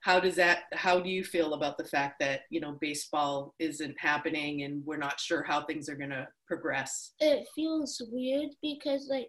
How 0.00 0.20
does 0.20 0.36
that? 0.36 0.64
How 0.72 1.00
do 1.00 1.08
you 1.08 1.24
feel 1.24 1.54
about 1.54 1.78
the 1.78 1.84
fact 1.84 2.16
that 2.20 2.42
you 2.50 2.60
know 2.60 2.78
baseball 2.80 3.54
isn't 3.58 3.96
happening 3.98 4.62
and 4.62 4.84
we're 4.84 4.96
not 4.96 5.18
sure 5.18 5.42
how 5.42 5.64
things 5.64 5.88
are 5.88 5.96
gonna 5.96 6.28
progress? 6.46 7.12
It 7.20 7.46
feels 7.54 8.00
weird 8.10 8.50
because 8.62 9.08
like 9.10 9.28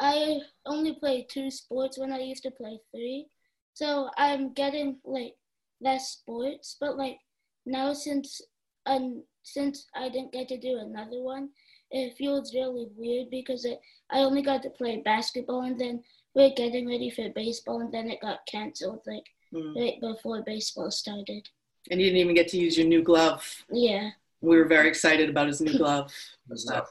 I 0.00 0.40
only 0.66 0.94
played 0.94 1.28
two 1.28 1.50
sports 1.50 1.98
when 1.98 2.12
I 2.12 2.18
used 2.20 2.42
to 2.44 2.50
play 2.50 2.78
three, 2.90 3.26
so 3.74 4.10
I'm 4.16 4.52
getting 4.54 4.98
like 5.04 5.34
less 5.80 6.08
sports. 6.10 6.76
But 6.80 6.96
like 6.96 7.18
now 7.66 7.92
since 7.92 8.40
um 8.86 9.22
since 9.42 9.86
I 9.94 10.08
didn't 10.08 10.32
get 10.32 10.48
to 10.48 10.58
do 10.58 10.78
another 10.78 11.20
one, 11.22 11.50
it 11.90 12.16
feels 12.16 12.54
really 12.54 12.88
weird 12.96 13.30
because 13.30 13.64
it, 13.64 13.80
I 14.10 14.20
only 14.20 14.42
got 14.42 14.62
to 14.62 14.70
play 14.70 15.02
basketball 15.04 15.62
and 15.62 15.78
then 15.80 16.02
we're 16.34 16.54
getting 16.54 16.88
ready 16.88 17.10
for 17.10 17.28
baseball 17.34 17.80
and 17.80 17.92
then 17.92 18.08
it 18.08 18.20
got 18.20 18.46
canceled 18.46 19.00
like 19.06 19.24
Mm. 19.52 19.74
right 19.74 20.00
before 20.00 20.42
baseball 20.42 20.92
started. 20.92 21.48
And 21.90 22.00
you 22.00 22.06
didn't 22.06 22.20
even 22.20 22.34
get 22.36 22.46
to 22.48 22.56
use 22.56 22.78
your 22.78 22.86
new 22.86 23.02
glove. 23.02 23.44
Yeah. 23.68 24.10
We 24.40 24.56
were 24.56 24.66
very 24.66 24.88
excited 24.88 25.28
about 25.28 25.48
his 25.48 25.60
new 25.60 25.76
glove. 25.76 26.12
That's 26.48 26.66
So, 26.66 26.84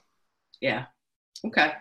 yeah. 0.59 0.87
Okay. 1.45 1.71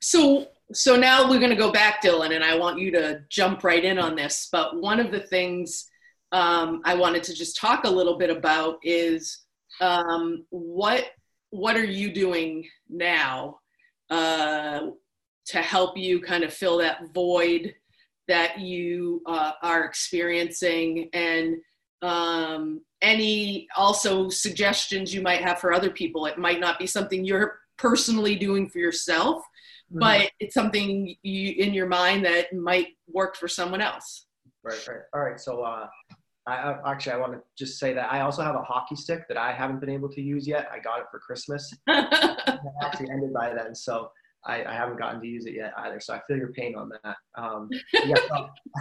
So 0.00 0.46
so 0.72 0.96
now 0.96 1.28
we're 1.28 1.38
going 1.38 1.50
to 1.50 1.56
go 1.56 1.72
back, 1.72 2.02
Dylan, 2.02 2.34
and 2.34 2.44
I 2.44 2.56
want 2.56 2.78
you 2.78 2.90
to 2.92 3.22
jump 3.28 3.64
right 3.64 3.84
in 3.84 3.98
on 3.98 4.16
this. 4.16 4.48
But 4.50 4.80
one 4.80 5.00
of 5.00 5.10
the 5.10 5.20
things 5.20 5.88
um, 6.32 6.82
I 6.84 6.94
wanted 6.94 7.22
to 7.24 7.34
just 7.34 7.56
talk 7.56 7.84
a 7.84 7.90
little 7.90 8.18
bit 8.18 8.30
about 8.30 8.78
is 8.82 9.42
um, 9.80 10.44
what 10.50 11.06
what 11.50 11.76
are 11.76 11.84
you 11.84 12.12
doing 12.12 12.66
now 12.88 13.58
uh, 14.08 14.86
to 15.46 15.58
help 15.58 15.98
you 15.98 16.20
kind 16.20 16.44
of 16.44 16.52
fill 16.52 16.78
that 16.78 17.12
void 17.12 17.74
that 18.28 18.58
you 18.58 19.20
uh, 19.26 19.52
are 19.62 19.84
experiencing 19.84 21.10
and 21.12 21.56
um, 22.00 22.80
any 23.02 23.68
also 23.76 24.28
suggestions 24.28 25.12
you 25.12 25.20
might 25.20 25.42
have 25.42 25.58
for 25.60 25.72
other 25.72 25.90
people. 25.90 26.26
It 26.26 26.38
might 26.38 26.60
not 26.60 26.78
be 26.78 26.86
something 26.86 27.24
you're 27.24 27.58
personally 27.76 28.36
doing 28.36 28.68
for 28.68 28.78
yourself, 28.78 29.42
Mm-hmm. 29.92 29.98
but 29.98 30.30
it's 30.40 30.54
something 30.54 31.14
you 31.22 31.54
in 31.58 31.74
your 31.74 31.86
mind 31.86 32.24
that 32.24 32.54
might 32.54 32.88
work 33.12 33.36
for 33.36 33.46
someone 33.46 33.82
else. 33.82 34.26
Right, 34.64 34.88
right. 34.88 35.00
All 35.12 35.20
right. 35.20 35.38
So, 35.38 35.62
uh, 35.62 35.86
I, 36.46 36.54
I 36.54 36.90
actually 36.90 37.12
I 37.12 37.16
want 37.18 37.34
to 37.34 37.42
just 37.58 37.78
say 37.78 37.92
that 37.92 38.10
I 38.10 38.22
also 38.22 38.42
have 38.42 38.54
a 38.54 38.62
hockey 38.62 38.96
stick 38.96 39.28
that 39.28 39.36
I 39.36 39.52
haven't 39.52 39.80
been 39.80 39.90
able 39.90 40.08
to 40.08 40.22
use 40.22 40.46
yet. 40.48 40.68
I 40.72 40.78
got 40.78 41.00
it 41.00 41.06
for 41.10 41.18
Christmas. 41.18 41.72
It 41.88 42.72
actually 42.84 43.10
ended 43.10 43.32
by 43.32 43.52
then, 43.54 43.74
so 43.74 44.10
I, 44.44 44.64
I 44.64 44.72
haven't 44.72 44.98
gotten 44.98 45.20
to 45.20 45.26
use 45.26 45.46
it 45.46 45.54
yet 45.54 45.72
either. 45.78 45.98
So 46.00 46.14
I 46.14 46.20
feel 46.28 46.36
your 46.36 46.52
pain 46.52 46.76
on 46.76 46.90
that. 47.02 47.16
Um, 47.36 47.68
yeah, 47.92 48.14
so, 48.28 48.34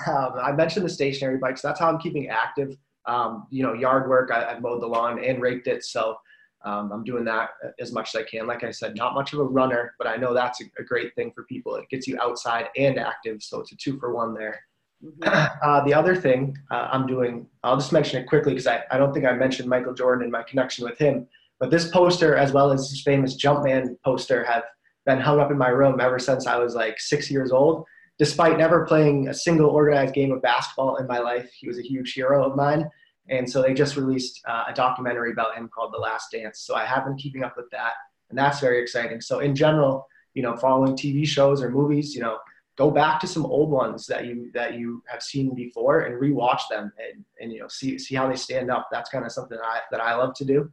um, 0.11 0.33
I 0.41 0.51
mentioned 0.51 0.85
the 0.85 0.89
stationary 0.89 1.37
bikes. 1.37 1.61
That's 1.61 1.79
how 1.79 1.89
I'm 1.89 1.97
keeping 1.97 2.29
active. 2.29 2.77
Um, 3.07 3.47
you 3.49 3.63
know, 3.63 3.73
yard 3.73 4.07
work. 4.07 4.29
I, 4.31 4.51
I've 4.51 4.61
mowed 4.61 4.81
the 4.81 4.87
lawn 4.87 5.23
and 5.23 5.41
raked 5.41 5.67
it, 5.67 5.83
so 5.83 6.15
um, 6.63 6.91
I'm 6.91 7.03
doing 7.03 7.25
that 7.25 7.51
as 7.79 7.91
much 7.91 8.13
as 8.13 8.21
I 8.21 8.23
can. 8.23 8.47
Like 8.47 8.63
I 8.63 8.71
said, 8.71 8.95
not 8.95 9.15
much 9.15 9.33
of 9.33 9.39
a 9.39 9.43
runner, 9.43 9.95
but 9.97 10.07
I 10.07 10.15
know 10.15 10.33
that's 10.33 10.61
a, 10.61 10.65
a 10.79 10.83
great 10.83 11.15
thing 11.15 11.31
for 11.33 11.43
people. 11.45 11.75
It 11.75 11.89
gets 11.89 12.07
you 12.07 12.19
outside 12.21 12.67
and 12.77 12.99
active, 12.99 13.41
so 13.41 13.59
it's 13.59 13.71
a 13.71 13.75
two 13.77 13.99
for 13.99 14.13
one 14.13 14.33
there. 14.33 14.61
Mhm. 15.03 15.49
Uh, 15.61 15.83
the 15.85 15.93
other 15.93 16.15
thing 16.15 16.57
uh, 16.71 16.89
I'm 16.91 17.05
doing, 17.05 17.45
I'll 17.63 17.77
just 17.77 17.91
mention 17.91 18.19
it 18.19 18.27
quickly 18.27 18.53
because 18.53 18.65
I, 18.67 18.83
I 18.89 18.97
don't 18.97 19.13
think 19.13 19.25
I 19.25 19.33
mentioned 19.33 19.69
Michael 19.69 19.93
Jordan 19.93 20.23
and 20.23 20.31
my 20.31 20.41
connection 20.43 20.85
with 20.85 20.97
him. 20.97 21.27
But 21.59 21.69
this 21.69 21.89
poster, 21.91 22.35
as 22.35 22.51
well 22.51 22.71
as 22.71 22.89
his 22.89 23.03
famous 23.03 23.35
Jumpman 23.35 23.95
poster, 24.03 24.43
have 24.43 24.63
been 25.05 25.19
hung 25.19 25.39
up 25.39 25.51
in 25.51 25.57
my 25.57 25.69
room 25.69 26.01
ever 26.01 26.17
since 26.17 26.47
I 26.47 26.57
was 26.57 26.73
like 26.73 26.99
six 26.99 27.29
years 27.29 27.51
old. 27.51 27.85
Despite 28.17 28.57
never 28.57 28.85
playing 28.85 29.27
a 29.27 29.33
single 29.33 29.69
organized 29.69 30.15
game 30.15 30.31
of 30.31 30.41
basketball 30.41 30.97
in 30.97 31.07
my 31.07 31.19
life, 31.19 31.51
he 31.59 31.67
was 31.67 31.77
a 31.77 31.83
huge 31.83 32.13
hero 32.13 32.43
of 32.43 32.55
mine. 32.55 32.89
And 33.31 33.50
so 33.50 33.61
they 33.61 33.73
just 33.73 33.95
released 33.95 34.41
uh, 34.45 34.65
a 34.67 34.73
documentary 34.73 35.31
about 35.31 35.55
him 35.55 35.69
called 35.69 35.93
The 35.93 35.97
Last 35.97 36.31
Dance. 36.31 36.59
So 36.59 36.75
I 36.75 36.85
have 36.85 37.05
been 37.05 37.15
keeping 37.15 37.43
up 37.43 37.55
with 37.55 37.69
that, 37.71 37.93
and 38.29 38.38
that's 38.38 38.59
very 38.59 38.81
exciting. 38.81 39.21
So 39.21 39.39
in 39.39 39.55
general, 39.55 40.05
you 40.33 40.43
know, 40.43 40.55
following 40.57 40.93
TV 40.93 41.25
shows 41.25 41.61
or 41.61 41.71
movies, 41.71 42.13
you 42.13 42.21
know, 42.21 42.38
go 42.77 42.91
back 42.91 43.21
to 43.21 43.27
some 43.27 43.45
old 43.45 43.69
ones 43.69 44.05
that 44.07 44.25
you 44.25 44.51
that 44.53 44.75
you 44.75 45.01
have 45.07 45.21
seen 45.23 45.55
before 45.55 46.01
and 46.01 46.21
rewatch 46.21 46.61
them 46.69 46.91
and, 46.97 47.23
and 47.39 47.51
you 47.53 47.59
know 47.59 47.67
see 47.67 47.97
see 47.97 48.15
how 48.15 48.27
they 48.27 48.35
stand 48.35 48.69
up. 48.69 48.89
That's 48.91 49.09
kind 49.09 49.25
of 49.25 49.31
something 49.31 49.57
I, 49.63 49.79
that 49.91 50.01
I 50.01 50.15
love 50.15 50.33
to 50.35 50.45
do. 50.45 50.69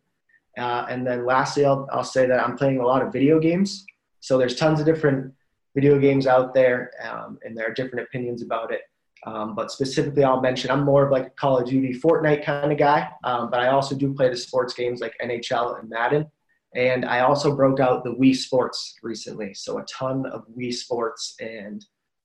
Uh, 0.57 0.87
and 0.91 1.07
then 1.07 1.25
lastly, 1.25 1.65
I'll, 1.65 1.89
I'll 1.93 2.03
say 2.03 2.27
that 2.27 2.41
I'm 2.43 2.57
playing 2.57 2.81
a 2.81 2.87
lot 2.87 3.03
of 3.03 3.13
video 3.13 3.39
games. 3.39 3.87
So 4.19 4.37
there's 4.37 4.57
tons 4.57 4.81
of 4.81 4.87
different 4.87 5.33
video 5.75 5.99
games 5.99 6.27
out 6.27 6.55
there, 6.55 6.91
um, 7.09 7.39
and 7.45 7.57
there 7.57 7.69
are 7.69 7.73
different 7.73 8.05
opinions 8.07 8.43
about 8.43 8.73
it. 8.73 8.81
Um, 9.27 9.55
but 9.55 9.71
specifically, 9.71 10.25
I'll 10.25 10.41
mention 10.41 10.71
I'm 10.71 10.85
more 10.85 11.05
of 11.05 11.13
like 11.13 11.27
a 11.27 11.31
Call 11.31 11.59
of 11.59 11.69
Duty, 11.69 11.99
Fortnite 11.99 12.45
kind 12.45 12.71
of 12.71 12.79
guy. 12.79 13.09
Um, 13.25 13.51
but 13.51 13.61
I 13.61 13.69
also 13.69 13.97
do 13.97 14.15
play 14.15 14.29
the 14.29 14.37
sports 14.37 14.75
games 14.75 15.01
like 15.01 15.15
NHL 15.23 15.81
and 15.81 15.89
Madden. 15.89 16.27
And 16.75 17.05
I 17.05 17.21
also 17.21 17.57
broke 17.57 17.81
out 17.81 18.05
the 18.05 18.15
Wii 18.15 18.37
Sports 18.37 18.97
recently, 19.03 19.55
so 19.55 19.79
a 19.79 19.85
ton 19.85 20.27
of 20.27 20.45
Wii 20.57 20.73
Sports, 20.73 21.35
and 21.41 21.85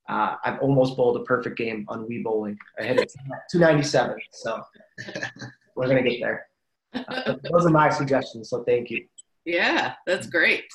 uh, 0.10 0.36
I've 0.44 0.60
almost 0.60 0.98
bowled 0.98 1.18
a 1.18 1.24
perfect 1.24 1.58
game 1.58 1.86
on 1.88 2.06
Wii 2.08 2.24
bowling. 2.24 2.58
I 2.78 2.84
hit 2.84 3.00
it 3.00 3.14
297, 3.52 4.18
so 4.34 4.62
we're 5.76 5.88
gonna 5.88 6.04
get 6.04 6.20
there. 6.20 6.48
Uh, 6.94 7.36
those 7.52 7.66
are 7.66 7.70
my 7.70 7.90
suggestions, 7.90 8.50
so 8.50 8.64
thank 8.66 8.90
you. 8.90 9.06
Yeah, 9.46 9.94
that's 10.06 10.28
great. 10.28 10.66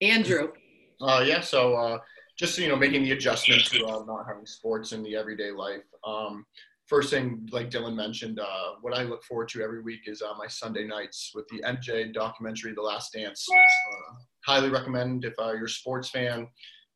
Andrew. 0.00 0.52
Uh, 1.00 1.22
yeah, 1.24 1.40
so 1.40 1.74
uh, 1.74 1.98
just 2.38 2.56
you 2.58 2.68
know, 2.68 2.76
making 2.76 3.02
the 3.02 3.12
adjustment 3.12 3.64
to 3.66 3.84
uh, 3.86 4.04
not 4.04 4.24
having 4.26 4.46
sports 4.46 4.92
in 4.92 5.02
the 5.02 5.16
everyday 5.16 5.50
life. 5.50 5.82
Um, 6.04 6.46
first 6.86 7.10
thing, 7.10 7.48
like 7.50 7.68
Dylan 7.68 7.96
mentioned, 7.96 8.38
uh, 8.38 8.74
what 8.80 8.96
I 8.96 9.02
look 9.02 9.24
forward 9.24 9.48
to 9.50 9.62
every 9.62 9.82
week 9.82 10.02
is 10.06 10.22
uh, 10.22 10.34
my 10.38 10.46
Sunday 10.46 10.86
nights 10.86 11.32
with 11.34 11.48
the 11.48 11.60
MJ 11.66 12.12
documentary, 12.12 12.74
The 12.74 12.82
Last 12.82 13.12
Dance. 13.12 13.46
Uh, 13.52 14.14
highly 14.46 14.70
recommend 14.70 15.24
if 15.24 15.34
uh, 15.38 15.52
you're 15.52 15.64
a 15.64 15.68
sports 15.68 16.10
fan, 16.10 16.46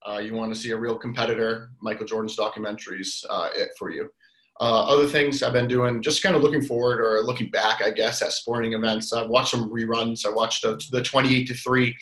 uh, 0.09 0.19
you 0.19 0.35
want 0.35 0.55
to 0.55 0.61
see 0.61 0.71
a 0.71 0.77
real 0.77 0.97
competitor. 0.97 1.71
Michael 1.81 2.07
Jordan's 2.07 2.37
documentaries, 2.37 3.25
it 3.57 3.71
for 3.77 3.91
you. 3.91 4.09
Uh, 4.61 4.85
other 4.85 5.09
things 5.09 5.43
I've 5.43 5.55
been 5.55 5.67
doing, 5.67 6.03
just 6.03 6.23
kind 6.23 6.37
of 6.37 6.43
looking 6.43 6.63
forward 6.63 7.01
or 7.01 7.21
looking 7.23 7.51
back, 7.51 7.83
I 7.83 7.91
guess, 7.91 8.23
at 8.23 8.33
sporting 8.33 8.75
events. 8.75 9.13
I've 9.13 9.29
watched 9.29 9.51
some 9.51 9.71
reruns. 9.71 10.25
I 10.25 10.31
watched 10.31 10.63
the, 10.63 10.81
the 10.93 11.03
28 11.03 11.49
to 11.49 11.55
three 11.55 11.97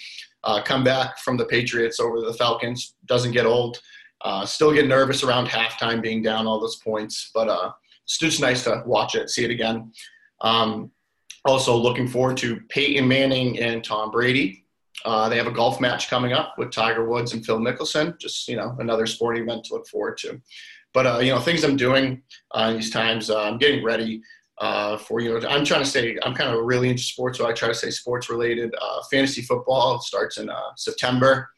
uh, 0.45 0.63
comeback 0.63 1.19
from 1.19 1.37
the 1.37 1.45
Patriots 1.45 2.01
over 2.01 2.21
the 2.21 2.35
Falcons. 2.35 2.95
Doesn't 3.07 3.33
get 3.33 3.47
old. 3.47 3.81
Uh, 4.23 4.45
still 4.45 4.73
get 4.73 4.87
nervous 4.87 5.23
around 5.23 5.47
halftime, 5.47 6.03
being 6.03 6.23
down 6.23 6.47
all 6.47 6.61
those 6.61 6.77
points, 6.77 7.31
but 7.35 7.49
uh, 7.49 7.73
it's 8.05 8.19
just 8.19 8.41
nice 8.41 8.65
to 8.65 8.83
watch 8.85 9.15
it, 9.15 9.31
see 9.31 9.45
it 9.45 9.51
again. 9.51 9.93
Um, 10.43 10.91
also, 11.45 11.75
looking 11.75 12.07
forward 12.07 12.37
to 12.39 12.61
Peyton 12.69 13.09
Manning 13.09 13.59
and 13.61 13.83
Tom 13.83 14.11
Brady. 14.11 14.67
Uh, 15.07 15.31
they 15.31 15.37
have 15.39 15.47
a 15.47 15.53
golf 15.53 15.81
match 15.81 16.11
coming 16.11 16.35
up 16.35 16.59
with 16.59 16.71
Tiger 16.71 17.09
Woods 17.09 17.33
and 17.33 17.45
Phil 17.45 17.59
Mickelson. 17.59 18.19
Just 18.19 18.47
you 18.47 18.57
know, 18.57 18.77
another 18.79 19.07
sporting 19.07 19.45
event 19.45 19.65
to 19.65 19.75
look 19.75 19.87
forward 19.89 20.19
to. 20.19 20.41
But 20.93 21.07
uh, 21.07 21.19
you 21.21 21.33
know, 21.33 21.41
things 21.41 21.65
I'm 21.65 21.77
doing 21.77 22.23
uh, 22.51 22.75
these 22.75 22.91
times, 22.91 23.31
uh, 23.31 23.45
I'm 23.45 23.57
getting 23.57 23.83
ready 23.83 24.23
uh, 24.61 24.99
for 24.99 25.21
you 25.21 25.31
know. 25.31 25.49
I'm 25.49 25.65
trying 25.65 25.83
to 25.83 25.89
say 25.89 26.19
I'm 26.23 26.35
kind 26.35 26.55
of 26.55 26.65
really 26.65 26.91
into 26.91 27.03
sports, 27.03 27.39
so 27.39 27.49
I 27.49 27.53
try 27.53 27.69
to 27.69 27.75
say 27.75 27.91
sports 27.91 28.29
related. 28.29 28.75
Uh, 28.81 29.03
fantasy 29.11 29.43
football 29.43 30.01
starts 30.01 30.39
in 30.39 30.51
uh, 30.51 30.71
September. 30.77 31.49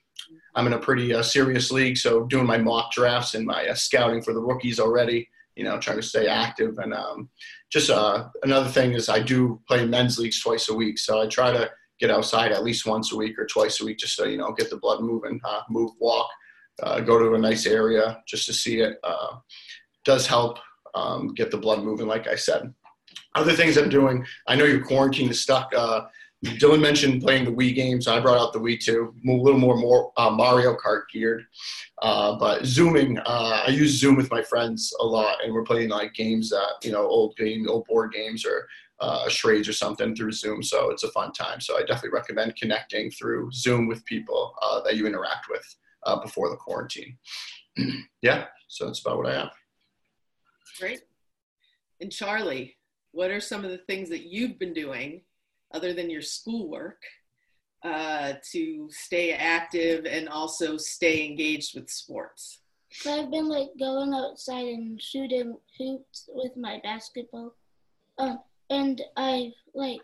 I'm 0.55 0.67
in 0.67 0.75
a 0.75 0.79
pretty 0.79 1.13
uh, 1.13 1.23
serious 1.23 1.71
league, 1.71 1.97
so 1.97 2.25
doing 2.25 2.47
my 2.47 2.59
mock 2.59 2.93
drafts 2.93 3.35
and 3.35 3.45
my 3.45 3.67
uh, 3.67 3.75
scouting 3.75 4.23
for 4.23 4.33
the 4.33 4.41
rookies 4.41 4.79
already. 4.79 5.29
You 5.57 5.65
know, 5.65 5.79
trying 5.79 5.99
to 5.99 6.03
stay 6.03 6.29
active 6.29 6.79
and 6.79 6.95
um, 6.95 7.29
just 7.71 7.91
uh, 7.91 8.29
another 8.43 8.71
thing 8.71 8.93
is 8.93 9.11
I 9.11 9.21
do 9.21 9.61
play 9.69 9.85
men's 9.85 10.19
leagues 10.19 10.41
twice 10.41 10.71
a 10.71 10.75
week, 10.75 10.99
so 10.99 11.21
I 11.21 11.27
try 11.27 11.53
to 11.53 11.71
get 12.01 12.11
outside 12.11 12.53
at 12.53 12.65
least 12.65 12.87
once 12.87 13.13
a 13.13 13.17
week 13.17 13.39
or 13.39 13.47
twice 13.47 13.81
a 13.81 13.85
week 13.85 13.99
just 13.99 14.17
to 14.19 14.31
you 14.31 14.39
know 14.39 14.53
get 14.53 14.71
the 14.71 14.79
blood 14.79 15.03
moving, 15.03 15.41
move, 15.69 15.91
walk, 15.99 16.29
go 17.05 17.19
to 17.19 17.35
a 17.35 17.39
nice 17.39 17.67
area 17.67 18.23
just 18.27 18.47
to 18.47 18.53
see 18.53 18.81
it. 18.81 18.97
Does 20.05 20.27
help 20.27 20.59
um, 20.95 21.35
get 21.35 21.51
the 21.51 21.59
blood 21.59 21.83
moving, 21.83 22.07
like 22.07 22.27
I 22.27 22.37
said. 22.37 22.73
Other 23.35 23.53
things 23.53 23.77
I'm 23.77 23.89
doing, 23.89 24.25
I 24.47 24.57
know 24.57 24.65
your 24.65 24.85
quarantine 24.85 25.31
is 25.31 25.41
stuck. 25.41 25.73
Uh, 25.75 26.03
Dylan 26.45 26.81
mentioned 26.81 27.23
playing 27.23 27.45
the 27.45 27.53
Wii 27.53 27.75
games. 27.75 28.09
I 28.09 28.19
brought 28.19 28.39
out 28.39 28.53
the 28.53 28.59
Wii 28.59 28.81
too, 28.81 29.15
a 29.27 29.31
little 29.31 29.61
more, 29.61 29.77
more 29.77 30.13
uh, 30.17 30.31
Mario 30.31 30.75
Kart 30.75 31.03
geared. 31.13 31.45
Uh, 32.03 32.37
but 32.37 32.67
zooming, 32.67 33.19
uh, 33.19 33.63
I 33.67 33.71
use 33.71 33.99
Zoom 33.99 34.17
with 34.17 34.31
my 34.31 34.43
friends 34.43 34.93
a 34.99 35.05
lot, 35.05 35.37
and 35.45 35.53
we're 35.55 35.63
playing 35.63 35.91
like 35.91 36.15
games 36.15 36.51
that 36.51 36.75
you 36.83 36.91
know, 36.91 37.07
old 37.07 37.37
game, 37.37 37.69
old 37.69 37.87
board 37.87 38.13
games, 38.13 38.45
or 38.45 38.67
uh, 39.01 39.29
charades 39.29 39.69
or 39.69 39.73
something 39.73 40.17
through 40.17 40.33
Zoom. 40.33 40.63
So 40.65 40.91
it's 40.91 41.05
a 41.05 41.13
fun 41.13 41.33
time. 41.33 41.61
So 41.61 41.77
I 41.77 41.81
definitely 41.81 42.11
recommend 42.11 42.57
connecting 42.57 43.11
through 43.13 43.53
Zoom 43.53 43.87
with 43.87 44.05
people 44.05 44.55
uh, 44.63 44.81
that 44.83 44.97
you 44.97 45.07
interact 45.07 45.47
with 45.49 45.77
before 46.23 46.51
the 46.51 46.57
quarantine. 46.57 47.17
yeah, 48.23 48.47
so 48.67 48.87
that's 48.87 49.01
about 49.01 49.19
what 49.19 49.29
I 49.29 49.35
have. 49.35 49.53
Great. 50.81 51.03
And 52.01 52.11
Charlie, 52.11 52.77
what 53.13 53.31
are 53.31 53.41
some 53.41 53.65
of 53.65 53.71
the 53.71 53.79
things 53.79 54.09
that 54.09 54.25
you've 54.25 54.59
been 54.59 54.73
doing 54.73 55.23
other 55.73 55.93
than 55.93 56.11
your 56.11 56.23
schoolwork 56.23 57.03
uh, 57.85 58.35
to 58.53 58.89
stay 58.91 59.33
active 59.33 60.05
and 60.07 60.29
also 60.29 60.77
stay 60.77 61.25
engaged 61.25 61.75
with 61.75 61.89
sports? 61.91 62.61
So 62.91 63.23
I've 63.23 63.31
been 63.31 63.49
like 63.49 63.71
going 63.79 64.13
outside 64.13 64.67
and 64.67 65.01
shooting 65.01 65.57
hoops 65.79 66.29
with 66.33 66.57
my 66.57 66.81
basketball. 66.83 67.55
Um, 68.19 68.41
and 68.69 69.01
I've 69.17 69.55
like, 69.75 70.03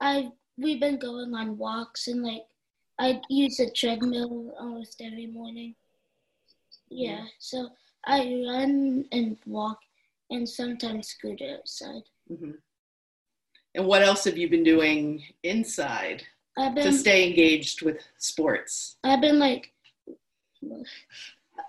I've 0.00 0.30
we've 0.58 0.80
been 0.80 0.98
going 0.98 1.34
on 1.34 1.58
walks 1.58 2.08
and 2.08 2.22
like 2.22 2.46
I 2.98 3.20
use 3.28 3.60
a 3.60 3.70
treadmill 3.70 4.54
almost 4.58 5.00
every 5.04 5.26
morning. 5.26 5.74
Yeah, 6.88 7.24
so 7.38 7.68
I 8.04 8.42
run 8.46 9.04
and 9.12 9.36
walk 9.44 9.80
and 10.30 10.48
sometimes 10.48 11.08
scooter 11.08 11.56
outside. 11.58 12.02
hmm 12.28 12.52
And 13.74 13.86
what 13.86 14.02
else 14.02 14.24
have 14.24 14.38
you 14.38 14.48
been 14.48 14.64
doing 14.64 15.22
inside 15.42 16.22
I've 16.58 16.74
to 16.74 16.92
stay 16.92 17.28
engaged 17.28 17.82
with 17.82 17.98
sports? 18.18 18.96
I've 19.04 19.20
been 19.20 19.38
like 19.38 19.72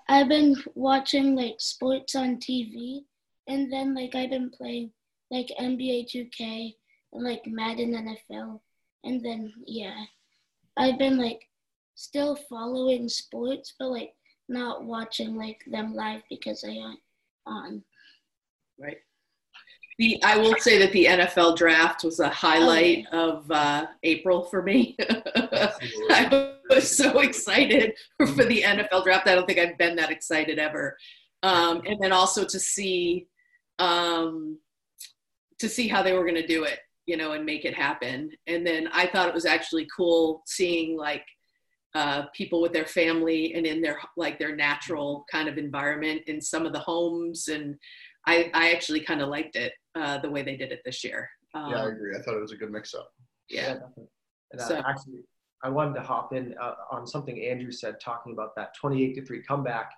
I've 0.09 0.29
been 0.29 0.55
watching 0.75 1.35
like 1.35 1.55
sports 1.59 2.15
on 2.15 2.37
TV 2.37 3.01
and 3.47 3.71
then 3.71 3.93
like 3.93 4.15
I've 4.15 4.29
been 4.29 4.49
playing 4.49 4.91
like 5.31 5.47
NBA 5.59 6.07
2K 6.13 6.73
and 7.13 7.23
like 7.23 7.45
Madden 7.45 7.91
NFL 7.93 8.59
and 9.03 9.23
then 9.23 9.53
yeah 9.65 10.05
I've 10.77 10.97
been 10.97 11.17
like 11.17 11.41
still 11.95 12.37
following 12.49 13.09
sports 13.09 13.73
but 13.79 13.89
like 13.89 14.13
not 14.49 14.85
watching 14.85 15.35
like 15.35 15.61
them 15.67 15.93
live 15.93 16.21
because 16.29 16.61
they 16.61 16.79
aren't 16.79 16.99
on. 17.45 17.83
Right. 18.79 18.97
The 19.97 20.21
I 20.23 20.37
will 20.37 20.55
say 20.59 20.77
that 20.77 20.91
the 20.91 21.05
NFL 21.05 21.57
draft 21.57 22.03
was 22.03 22.19
a 22.19 22.29
highlight 22.29 23.07
of 23.11 23.49
uh, 23.49 23.87
April 24.03 24.43
for 24.43 24.61
me. 24.61 24.95
I 25.09 26.53
was 26.69 26.95
so 26.95 27.19
excited 27.19 27.93
for 28.19 28.45
the 28.45 28.61
NFL 28.61 29.03
draft. 29.03 29.27
I 29.27 29.33
don't 29.33 29.47
think 29.47 29.57
I've 29.57 29.77
been 29.77 29.95
that 29.95 30.11
excited 30.11 30.59
ever. 30.59 30.95
Um, 31.41 31.81
and 31.87 31.99
then 31.99 32.11
also 32.11 32.45
to 32.45 32.59
see 32.59 33.27
um, 33.79 34.59
to 35.59 35.67
see 35.67 35.87
how 35.87 36.03
they 36.03 36.13
were 36.13 36.23
going 36.23 36.35
to 36.35 36.47
do 36.47 36.63
it, 36.63 36.79
you 37.07 37.17
know, 37.17 37.31
and 37.31 37.45
make 37.45 37.65
it 37.65 37.73
happen. 37.73 38.29
And 38.45 38.65
then 38.65 38.89
I 38.93 39.07
thought 39.07 39.27
it 39.27 39.33
was 39.33 39.45
actually 39.45 39.87
cool 39.95 40.43
seeing 40.45 40.95
like 40.95 41.25
uh, 41.95 42.25
people 42.35 42.61
with 42.61 42.73
their 42.73 42.85
family 42.85 43.55
and 43.55 43.65
in 43.65 43.81
their 43.81 43.99
like 44.15 44.37
their 44.37 44.55
natural 44.55 45.25
kind 45.31 45.49
of 45.49 45.57
environment 45.57 46.21
in 46.27 46.39
some 46.39 46.65
of 46.65 46.73
the 46.73 46.79
homes 46.79 47.47
and 47.47 47.75
I, 48.27 48.51
I 48.53 48.71
actually 48.71 48.99
kind 48.99 49.21
of 49.21 49.29
liked 49.29 49.55
it 49.55 49.73
uh, 49.95 50.19
the 50.19 50.29
way 50.29 50.43
they 50.43 50.55
did 50.57 50.71
it 50.71 50.81
this 50.85 51.03
year. 51.03 51.29
Um, 51.53 51.71
yeah, 51.71 51.83
I 51.83 51.87
agree. 51.87 52.15
I 52.15 52.21
thought 52.21 52.35
it 52.35 52.41
was 52.41 52.51
a 52.51 52.57
good 52.57 52.71
mix 52.71 52.93
up. 52.93 53.09
yeah. 53.49 53.73
definitely. 53.73 54.05
And 54.51 54.61
So- 54.61 54.77
uh, 54.77 54.83
actually, 54.87 55.21
I 55.63 55.69
wanted 55.69 55.95
to 55.95 56.01
hop 56.01 56.33
in 56.33 56.53
uh, 56.61 56.75
on 56.91 57.07
something 57.07 57.41
Andrew 57.43 57.71
said, 57.71 57.99
talking 57.99 58.33
about 58.33 58.55
that 58.57 58.75
28 58.75 59.15
to 59.15 59.25
three 59.25 59.41
comeback. 59.41 59.91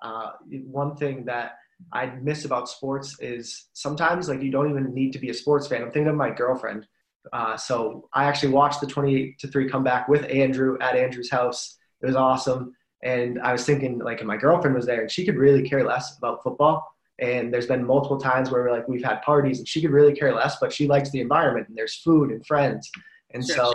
Uh, 0.00 0.30
one 0.64 0.96
thing 0.96 1.24
that 1.26 1.56
I 1.92 2.06
miss 2.06 2.44
about 2.44 2.68
sports 2.68 3.16
is 3.20 3.68
sometimes 3.74 4.28
like 4.28 4.40
you 4.42 4.50
don't 4.50 4.70
even 4.70 4.94
need 4.94 5.12
to 5.12 5.18
be 5.18 5.28
a 5.30 5.34
sports 5.34 5.66
fan. 5.66 5.82
I'm 5.82 5.90
thinking 5.90 6.08
of 6.08 6.16
my 6.16 6.30
girlfriend. 6.30 6.86
Uh, 7.32 7.56
so 7.56 8.08
I 8.14 8.24
actually 8.24 8.52
watched 8.52 8.80
the 8.80 8.86
28 8.86 9.38
to 9.40 9.48
three 9.48 9.68
comeback 9.68 10.08
with 10.08 10.24
Andrew 10.30 10.78
at 10.80 10.96
Andrew's 10.96 11.30
house. 11.30 11.76
It 12.00 12.06
was 12.06 12.16
awesome. 12.16 12.74
And 13.02 13.40
I 13.42 13.52
was 13.52 13.64
thinking 13.66 13.98
like, 13.98 14.20
if 14.20 14.26
my 14.26 14.36
girlfriend 14.36 14.74
was 14.74 14.86
there 14.86 15.02
and 15.02 15.10
she 15.10 15.24
could 15.26 15.36
really 15.36 15.68
care 15.68 15.84
less 15.84 16.16
about 16.18 16.42
football. 16.42 16.91
And 17.18 17.52
there's 17.52 17.66
been 17.66 17.84
multiple 17.86 18.18
times 18.18 18.50
where 18.50 18.62
we're 18.62 18.72
like 18.72 18.88
we've 18.88 19.04
had 19.04 19.22
parties 19.22 19.58
and 19.58 19.68
she 19.68 19.80
could 19.80 19.90
really 19.90 20.14
care 20.14 20.34
less, 20.34 20.56
but 20.60 20.72
she 20.72 20.88
likes 20.88 21.10
the 21.10 21.20
environment 21.20 21.68
and 21.68 21.76
there's 21.76 21.96
food 21.96 22.30
and 22.30 22.44
friends. 22.46 22.90
And 23.34 23.44
Sure. 23.44 23.56
so 23.56 23.72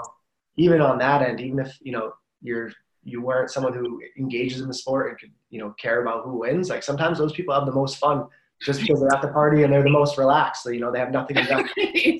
even 0.57 0.81
on 0.81 0.97
that 0.99 1.21
end, 1.21 1.39
even 1.39 1.59
if 1.59 1.77
you 1.81 1.91
know 1.91 2.13
you're 2.41 2.71
you 3.03 3.21
weren't 3.21 3.49
someone 3.49 3.73
who 3.73 4.01
engages 4.17 4.59
in 4.61 4.67
the 4.67 4.73
sport 4.73 5.09
and 5.09 5.19
could 5.19 5.31
you 5.49 5.59
know 5.59 5.71
care 5.79 6.01
about 6.01 6.23
who 6.25 6.39
wins, 6.39 6.69
like 6.69 6.83
sometimes 6.83 7.17
those 7.19 7.31
people 7.33 7.53
have 7.53 7.65
the 7.65 7.71
most 7.71 7.97
fun 7.97 8.25
just 8.61 8.81
because 8.81 8.99
they're 8.99 9.13
at 9.13 9.21
the 9.21 9.27
party 9.27 9.63
and 9.63 9.71
they're 9.71 9.83
the 9.83 9.89
most 9.89 10.17
relaxed. 10.17 10.63
So, 10.63 10.71
you 10.71 10.79
know 10.79 10.91
they 10.91 10.99
have 10.99 11.11
nothing 11.11 11.37
to 11.37 11.43
do. 11.75 12.19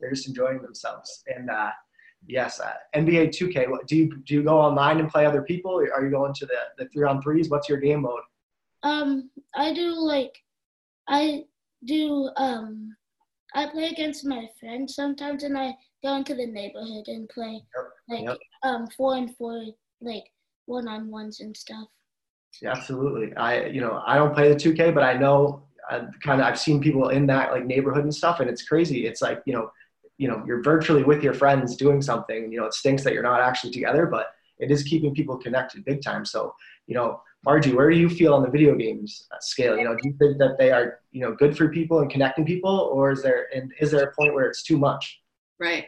they're 0.00 0.10
just 0.10 0.28
enjoying 0.28 0.62
themselves. 0.62 1.24
And 1.26 1.50
uh, 1.50 1.70
yes, 2.26 2.60
uh, 2.60 2.72
NBA 2.94 3.28
2K. 3.28 3.68
What, 3.68 3.86
do 3.86 3.96
you 3.96 4.16
do 4.24 4.34
you 4.34 4.42
go 4.42 4.58
online 4.58 4.98
and 5.00 5.08
play 5.08 5.26
other 5.26 5.42
people? 5.42 5.72
Are 5.76 6.04
you 6.04 6.10
going 6.10 6.32
to 6.34 6.46
the 6.46 6.58
the 6.78 6.88
three 6.90 7.06
on 7.06 7.20
threes? 7.20 7.48
What's 7.50 7.68
your 7.68 7.78
game 7.78 8.02
mode? 8.02 8.22
Um 8.82 9.30
I 9.54 9.72
do 9.72 9.92
like 9.94 10.32
I 11.08 11.44
do 11.84 12.30
um 12.36 12.94
I 13.54 13.66
play 13.68 13.86
against 13.88 14.24
my 14.26 14.48
friends 14.60 14.94
sometimes 14.94 15.42
and 15.44 15.56
I 15.56 15.74
go 16.02 16.14
into 16.16 16.34
the 16.34 16.46
neighborhood 16.46 17.08
and 17.08 17.28
play 17.28 17.62
like 18.08 18.24
Yep. 18.24 18.38
um 18.62 18.86
four 18.96 19.16
and 19.16 19.34
four 19.36 19.64
like 20.00 20.24
one 20.66 20.88
on 20.88 21.10
ones 21.10 21.40
and 21.40 21.56
stuff. 21.56 21.88
Yeah, 22.62 22.72
absolutely. 22.72 23.34
I 23.36 23.66
you 23.66 23.80
know 23.80 24.02
I 24.06 24.16
don't 24.16 24.34
play 24.34 24.48
the 24.52 24.56
2K, 24.58 24.90
but 24.92 25.02
I 25.02 25.14
know 25.14 25.62
I 25.90 26.02
kind 26.22 26.40
of 26.40 26.46
I've 26.46 26.58
seen 26.58 26.80
people 26.80 27.10
in 27.10 27.26
that 27.26 27.52
like 27.52 27.64
neighborhood 27.66 28.04
and 28.04 28.14
stuff, 28.14 28.40
and 28.40 28.50
it's 28.50 28.62
crazy. 28.62 29.06
It's 29.06 29.22
like 29.22 29.42
you 29.46 29.52
know 29.52 29.70
you 30.18 30.28
know 30.28 30.42
you're 30.46 30.62
virtually 30.62 31.02
with 31.04 31.22
your 31.22 31.34
friends 31.34 31.76
doing 31.76 32.00
something. 32.02 32.50
You 32.50 32.60
know 32.60 32.66
it 32.66 32.74
stinks 32.74 33.04
that 33.04 33.12
you're 33.14 33.22
not 33.22 33.40
actually 33.40 33.72
together, 33.72 34.06
but 34.06 34.28
it 34.58 34.70
is 34.70 34.82
keeping 34.82 35.14
people 35.14 35.36
connected 35.36 35.84
big 35.84 36.02
time. 36.02 36.24
So 36.24 36.54
you 36.86 36.94
know. 36.94 37.20
Margie, 37.44 37.72
where 37.72 37.90
do 37.90 37.96
you 37.96 38.08
feel 38.08 38.34
on 38.34 38.42
the 38.42 38.50
video 38.50 38.74
games 38.74 39.28
scale? 39.40 39.76
You 39.76 39.84
know, 39.84 39.94
do 39.94 40.08
you 40.08 40.14
think 40.18 40.38
that 40.38 40.56
they 40.58 40.72
are, 40.72 41.00
you 41.12 41.20
know, 41.20 41.32
good 41.32 41.56
for 41.56 41.68
people 41.68 42.00
and 42.00 42.10
connecting 42.10 42.44
people, 42.44 42.90
or 42.92 43.12
is 43.12 43.22
there 43.22 43.46
and 43.54 43.72
is 43.80 43.90
there 43.92 44.04
a 44.04 44.14
point 44.14 44.34
where 44.34 44.46
it's 44.46 44.62
too 44.62 44.78
much? 44.78 45.20
Right. 45.60 45.86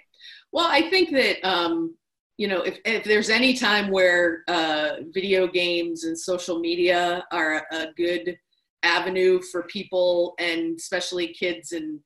Well, 0.53 0.67
I 0.67 0.89
think 0.89 1.11
that 1.11 1.45
um, 1.49 1.97
you 2.37 2.49
know 2.49 2.63
if, 2.63 2.79
if 2.85 3.05
there's 3.05 3.31
any 3.31 3.55
time 3.55 3.91
where 3.91 4.45
uh, 4.49 4.97
video 5.13 5.47
games 5.47 6.05
and 6.05 6.19
social 6.19 6.61
media 6.61 7.25
are 7.33 7.67
a 7.73 7.87
good 7.97 8.39
avenue 8.85 9.41
for 9.43 9.65
people 9.65 10.35
and 10.39 10.77
especially 10.79 11.29
kids 11.35 11.73
and 11.73 11.99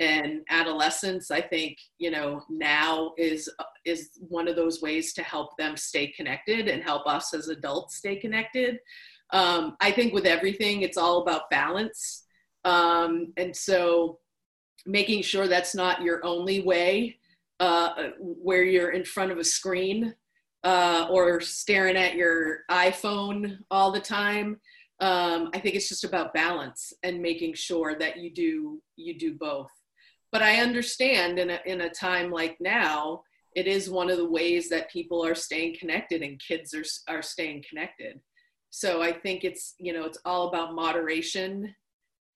and 0.00 0.42
adolescence 0.50 1.30
I 1.30 1.40
think 1.40 1.78
you 1.98 2.10
know 2.10 2.42
now 2.48 3.12
is 3.16 3.50
is 3.84 4.10
one 4.18 4.48
of 4.48 4.56
those 4.56 4.82
ways 4.82 5.12
to 5.14 5.22
help 5.22 5.56
them 5.56 5.76
stay 5.76 6.08
connected 6.08 6.68
and 6.68 6.82
help 6.82 7.06
us 7.06 7.32
as 7.34 7.48
adults 7.48 7.96
stay 7.96 8.16
connected. 8.16 8.78
Um, 9.32 9.76
I 9.80 9.90
think 9.90 10.12
with 10.12 10.26
everything, 10.26 10.82
it's 10.82 10.96
all 10.96 11.22
about 11.22 11.50
balance, 11.50 12.24
um, 12.64 13.32
and 13.36 13.56
so 13.56 14.18
making 14.86 15.22
sure 15.22 15.48
that's 15.48 15.74
not 15.74 16.02
your 16.02 16.24
only 16.24 16.62
way 16.62 17.16
uh, 17.60 18.10
where 18.18 18.62
you're 18.62 18.90
in 18.90 19.04
front 19.04 19.32
of 19.32 19.38
a 19.38 19.44
screen 19.44 20.14
uh, 20.64 21.06
or 21.10 21.40
staring 21.40 21.96
at 21.96 22.14
your 22.14 22.60
iPhone 22.70 23.58
all 23.70 23.92
the 23.92 24.00
time. 24.00 24.60
Um, 25.00 25.50
I 25.54 25.60
think 25.60 25.74
it's 25.74 25.88
just 25.88 26.04
about 26.04 26.34
balance 26.34 26.92
and 27.02 27.20
making 27.20 27.54
sure 27.54 27.96
that 27.98 28.18
you 28.18 28.32
do 28.32 28.82
you 28.96 29.18
do 29.18 29.34
both. 29.34 29.70
But 30.32 30.42
I 30.42 30.60
understand 30.60 31.38
in 31.38 31.50
a, 31.50 31.60
in 31.66 31.82
a 31.82 31.90
time 31.90 32.30
like 32.30 32.56
now, 32.60 33.22
it 33.54 33.66
is 33.66 33.88
one 33.88 34.10
of 34.10 34.18
the 34.18 34.28
ways 34.28 34.68
that 34.68 34.90
people 34.90 35.24
are 35.24 35.34
staying 35.34 35.76
connected 35.78 36.22
and 36.22 36.40
kids 36.40 36.74
are 36.74 36.84
are 37.14 37.22
staying 37.22 37.64
connected. 37.68 38.20
So 38.70 39.02
I 39.02 39.12
think 39.12 39.44
it's 39.44 39.74
you 39.78 39.92
know 39.92 40.04
it's 40.04 40.18
all 40.24 40.48
about 40.48 40.74
moderation 40.74 41.74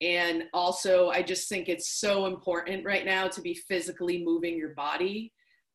and 0.01 0.45
also 0.53 1.09
i 1.09 1.21
just 1.21 1.47
think 1.47 1.69
it's 1.69 1.99
so 1.99 2.25
important 2.25 2.83
right 2.83 3.05
now 3.05 3.27
to 3.27 3.41
be 3.41 3.53
physically 3.53 4.23
moving 4.23 4.57
your 4.57 4.73
body 4.73 5.31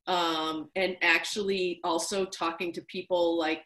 um, 0.09 0.69
and 0.77 0.97
actually 1.03 1.81
also 1.83 2.25
talking 2.25 2.73
to 2.73 2.83
people 2.83 3.37
like 3.37 3.65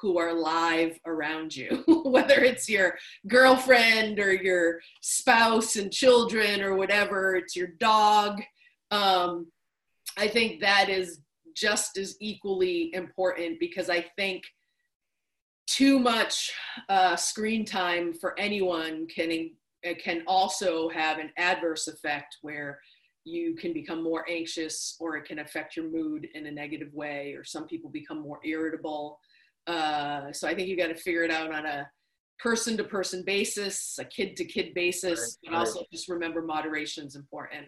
who 0.00 0.18
are 0.18 0.32
live 0.32 0.98
around 1.06 1.54
you 1.54 1.84
whether 2.04 2.42
it's 2.42 2.68
your 2.68 2.96
girlfriend 3.28 4.18
or 4.18 4.32
your 4.32 4.80
spouse 5.00 5.76
and 5.76 5.92
children 5.92 6.62
or 6.62 6.74
whatever 6.74 7.36
it's 7.36 7.54
your 7.54 7.68
dog. 7.78 8.40
Um, 8.90 9.46
i 10.16 10.26
think 10.26 10.60
that 10.60 10.88
is 10.88 11.20
just 11.54 11.96
as 11.96 12.16
equally 12.20 12.92
important 12.94 13.60
because 13.60 13.88
i 13.88 14.04
think 14.16 14.42
too 15.70 16.00
much 16.00 16.52
uh, 16.88 17.14
screen 17.14 17.64
time 17.64 18.12
for 18.12 18.38
anyone 18.38 19.06
can 19.06 19.50
can 20.02 20.22
also 20.26 20.88
have 20.88 21.18
an 21.18 21.30
adverse 21.38 21.86
effect 21.86 22.38
where 22.42 22.80
you 23.24 23.54
can 23.54 23.72
become 23.72 24.02
more 24.02 24.28
anxious 24.28 24.96
or 24.98 25.16
it 25.16 25.24
can 25.24 25.38
affect 25.38 25.76
your 25.76 25.90
mood 25.90 26.26
in 26.34 26.46
a 26.46 26.50
negative 26.50 26.92
way 26.92 27.34
or 27.34 27.44
some 27.44 27.66
people 27.66 27.88
become 27.88 28.20
more 28.20 28.40
irritable 28.44 29.18
uh, 29.70 30.32
so 30.32 30.48
i 30.48 30.54
think 30.54 30.68
you 30.68 30.76
got 30.76 30.88
to 30.88 30.94
figure 30.94 31.22
it 31.22 31.30
out 31.30 31.52
on 31.52 31.66
a 31.66 31.88
person 32.38 32.76
to 32.76 32.84
person 32.84 33.22
basis 33.24 33.98
a 33.98 34.04
kid 34.04 34.36
to 34.36 34.44
kid 34.44 34.72
basis 34.74 35.38
Right, 35.44 35.52
but 35.52 35.58
also 35.58 35.84
just 35.92 36.08
remember 36.08 36.42
moderation 36.42 37.06
is 37.06 37.16
important 37.16 37.66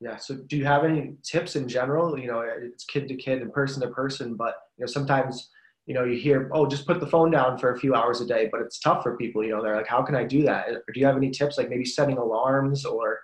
Yeah. 0.00 0.16
So, 0.16 0.34
do 0.36 0.56
you 0.56 0.64
have 0.64 0.84
any 0.84 1.14
tips 1.22 1.56
in 1.56 1.68
general? 1.68 2.18
You 2.18 2.26
know, 2.26 2.40
it's 2.40 2.84
kid 2.84 3.08
to 3.08 3.14
kid 3.14 3.42
and 3.42 3.52
person 3.52 3.80
to 3.82 3.88
person, 3.88 4.34
but 4.34 4.54
you 4.76 4.84
know, 4.84 4.86
sometimes 4.86 5.50
you 5.86 5.94
know 5.94 6.04
you 6.04 6.18
hear, 6.18 6.50
oh, 6.52 6.66
just 6.66 6.86
put 6.86 7.00
the 7.00 7.06
phone 7.06 7.30
down 7.30 7.58
for 7.58 7.72
a 7.72 7.78
few 7.78 7.94
hours 7.94 8.20
a 8.20 8.26
day, 8.26 8.48
but 8.50 8.60
it's 8.60 8.80
tough 8.80 9.02
for 9.02 9.16
people. 9.16 9.44
You 9.44 9.50
know, 9.50 9.62
they're 9.62 9.76
like, 9.76 9.86
how 9.86 10.02
can 10.02 10.14
I 10.14 10.24
do 10.24 10.42
that? 10.42 10.68
Or 10.68 10.92
do 10.92 11.00
you 11.00 11.06
have 11.06 11.16
any 11.16 11.30
tips, 11.30 11.58
like 11.58 11.70
maybe 11.70 11.84
setting 11.84 12.18
alarms 12.18 12.84
or 12.84 13.20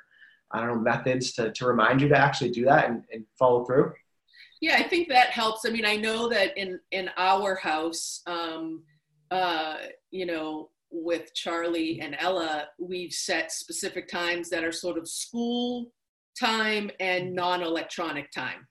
I 0.52 0.61
don't 0.61 0.68
know 0.68 0.80
methods 0.80 1.33
to 1.35 1.52
to 1.52 1.66
remind 1.66 2.00
you 2.00 2.09
to 2.09 2.16
actually 2.16 2.50
do 2.50 2.64
that 2.64 2.88
and, 2.88 3.04
and 3.12 3.24
follow 3.38 3.64
through? 3.64 3.92
Yeah, 4.61 4.77
I 4.77 4.83
think 4.83 5.09
that 5.09 5.29
helps. 5.31 5.64
I 5.66 5.70
mean, 5.70 5.87
I 5.87 5.96
know 5.96 6.29
that 6.29 6.57
in 6.57 6.79
in 6.90 7.11
our 7.16 7.55
house, 7.55 8.23
um, 8.27 8.83
uh, 9.31 9.77
you 10.11 10.27
know, 10.27 10.70
with 10.90 11.33
Charlie 11.35 12.01
and 12.01 12.16
Ella, 12.18 12.68
we've 12.79 13.12
set 13.12 13.53
specific 13.53 14.09
times 14.09 14.51
that 14.51 14.64
are 14.64 14.73
sort 14.73 14.99
of 14.99 15.09
school 15.09 15.92
time 16.38 16.90
and 17.01 17.35
non-electronic 17.35 18.31
time. 18.33 18.66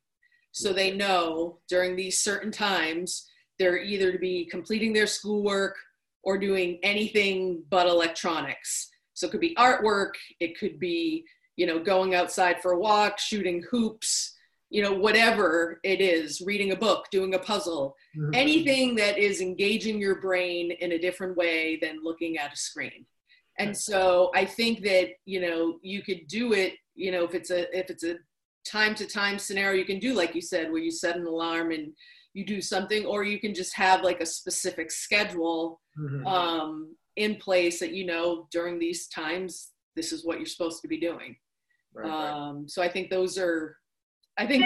So 0.52 0.74
they 0.74 0.92
know 0.92 1.60
during 1.70 1.96
these 1.96 2.20
certain 2.20 2.52
times 2.52 3.28
they're 3.58 3.78
either 3.78 4.12
to 4.12 4.18
be 4.18 4.46
completing 4.46 4.94
their 4.94 5.08
schoolwork 5.08 5.76
or 6.24 6.38
doing 6.38 6.80
anything 6.84 7.64
but 7.70 7.88
electronics. 7.88 8.90
So 9.14 9.28
it 9.28 9.32
could 9.32 9.42
be 9.42 9.56
artwork, 9.56 10.12
it 10.40 10.58
could 10.58 10.80
be, 10.80 11.26
you 11.58 11.68
know, 11.68 11.80
going 11.80 12.16
outside 12.16 12.62
for 12.62 12.72
a 12.72 12.80
walk, 12.80 13.20
shooting 13.20 13.64
hoops, 13.70 14.36
you 14.70 14.82
know, 14.84 14.94
whatever 14.94 15.80
it 15.84 16.00
is, 16.00 16.42
reading 16.42 16.72
a 16.72 16.76
book, 16.76 17.08
doing 17.12 17.34
a 17.34 17.40
puzzle, 17.40 17.96
Mhm. 18.16 18.36
anything 18.36 18.96
that 18.96 19.18
is 19.18 19.42
engaging 19.42 20.00
your 20.00 20.22
brain 20.22 20.72
in 20.72 20.92
a 20.92 21.00
different 21.00 21.36
way 21.36 21.78
than 21.78 22.04
looking 22.04 22.38
at 22.38 22.54
a 22.54 22.56
screen. 22.56 23.06
And 23.58 23.76
so 23.76 24.32
I 24.36 24.46
think 24.46 24.82
that, 24.84 25.10
you 25.26 25.42
know, 25.42 25.80
you 25.82 26.02
could 26.02 26.28
do 26.28 26.54
it, 26.54 26.76
you 26.96 27.12
know, 27.12 27.24
if 27.26 27.34
it's 27.34 27.50
a 27.52 27.62
if 27.78 27.90
it's 27.90 28.04
a 28.04 28.18
time 28.64 28.94
to 28.96 29.06
time 29.08 29.40
scenario, 29.40 29.80
you 29.80 29.86
can 29.86 30.00
do 30.00 30.14
like 30.14 30.36
you 30.36 30.42
said, 30.42 30.72
where 30.72 30.82
you 30.82 30.92
set 30.92 31.18
an 31.18 31.26
alarm 31.26 31.72
and 31.72 31.94
you 32.34 32.46
do 32.46 32.62
something, 32.62 33.06
or 33.06 33.24
you 33.24 33.40
can 33.40 33.54
just 33.56 33.76
have 33.76 34.04
like 34.04 34.22
a 34.22 34.26
specific 34.26 34.92
schedule 34.92 35.82
Mhm. 35.98 36.26
um, 36.28 36.96
in 37.16 37.36
place 37.38 37.80
that 37.80 37.92
you 37.92 38.06
know 38.06 38.48
during 38.52 38.78
these 38.80 39.08
times 39.08 39.72
this 39.96 40.14
is 40.14 40.24
what 40.24 40.38
you're 40.38 40.46
supposed 40.46 40.82
to 40.84 40.88
be 40.88 40.98
doing. 41.00 41.36
Right, 41.92 42.08
right. 42.08 42.32
Um, 42.32 42.70
so 42.70 42.82
I 42.84 42.88
think 42.88 43.10
those 43.10 43.38
are, 43.40 43.76
I 44.40 44.48
think, 44.48 44.66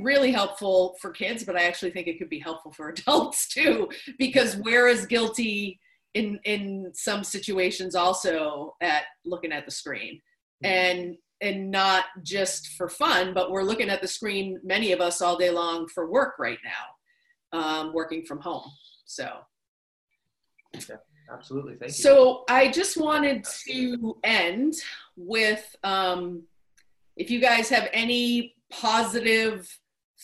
really 0.00 0.32
helpful 0.32 0.96
for 1.00 1.10
kids, 1.10 1.44
but 1.44 1.56
I 1.56 1.62
actually 1.62 1.92
think 1.92 2.08
it 2.08 2.18
could 2.18 2.28
be 2.28 2.40
helpful 2.40 2.72
for 2.72 2.88
adults 2.90 3.48
too, 3.48 3.88
because 4.18 4.56
we're 4.56 4.88
as 4.88 5.06
guilty 5.06 5.80
in 6.14 6.38
in 6.44 6.90
some 6.92 7.24
situations 7.24 7.94
also 7.94 8.74
at 8.82 9.04
looking 9.24 9.52
at 9.52 9.64
the 9.64 9.70
screen, 9.70 10.20
and 10.64 11.16
and 11.40 11.70
not 11.70 12.04
just 12.22 12.68
for 12.72 12.88
fun, 12.88 13.32
but 13.32 13.50
we're 13.50 13.62
looking 13.62 13.90
at 13.90 14.02
the 14.02 14.08
screen, 14.08 14.60
many 14.62 14.92
of 14.92 15.00
us 15.00 15.22
all 15.22 15.36
day 15.36 15.50
long 15.50 15.88
for 15.88 16.10
work 16.10 16.34
right 16.38 16.58
now, 16.64 17.58
um, 17.58 17.92
working 17.92 18.24
from 18.24 18.40
home. 18.40 18.70
So. 19.06 19.28
Absolutely. 21.32 21.74
Thank 21.76 21.90
you. 21.90 22.02
So 22.02 22.44
I 22.48 22.70
just 22.70 22.96
wanted 22.96 23.44
to 23.66 24.16
end 24.24 24.74
with 25.16 25.74
um, 25.82 26.42
if 27.16 27.30
you 27.30 27.40
guys 27.40 27.68
have 27.68 27.88
any 27.92 28.54
positive 28.72 29.68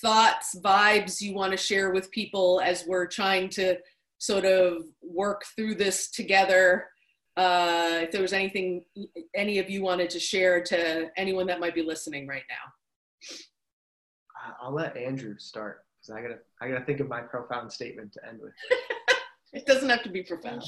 thoughts, 0.00 0.58
vibes 0.62 1.20
you 1.20 1.34
want 1.34 1.52
to 1.52 1.56
share 1.56 1.90
with 1.90 2.10
people 2.10 2.60
as 2.64 2.84
we're 2.86 3.06
trying 3.06 3.48
to 3.50 3.76
sort 4.18 4.44
of 4.44 4.84
work 5.02 5.42
through 5.56 5.74
this 5.74 6.10
together. 6.10 6.86
Uh, 7.36 8.00
if 8.02 8.10
there 8.10 8.22
was 8.22 8.32
anything 8.32 8.84
any 9.34 9.58
of 9.58 9.70
you 9.70 9.82
wanted 9.82 10.10
to 10.10 10.18
share 10.18 10.60
to 10.60 11.08
anyone 11.16 11.46
that 11.46 11.60
might 11.60 11.74
be 11.74 11.82
listening 11.82 12.26
right 12.26 12.42
now. 12.48 12.72
I'll 14.60 14.74
let 14.74 14.96
Andrew 14.96 15.36
start 15.38 15.84
because 16.00 16.16
I 16.16 16.22
gotta 16.22 16.38
I 16.60 16.68
gotta 16.68 16.84
think 16.84 17.00
of 17.00 17.08
my 17.08 17.20
profound 17.20 17.72
statement 17.72 18.12
to 18.14 18.28
end 18.28 18.40
with. 18.40 18.52
It 19.54 19.64
doesn't 19.64 19.88
have 19.88 20.02
to 20.02 20.10
be 20.10 20.22
profound. 20.22 20.62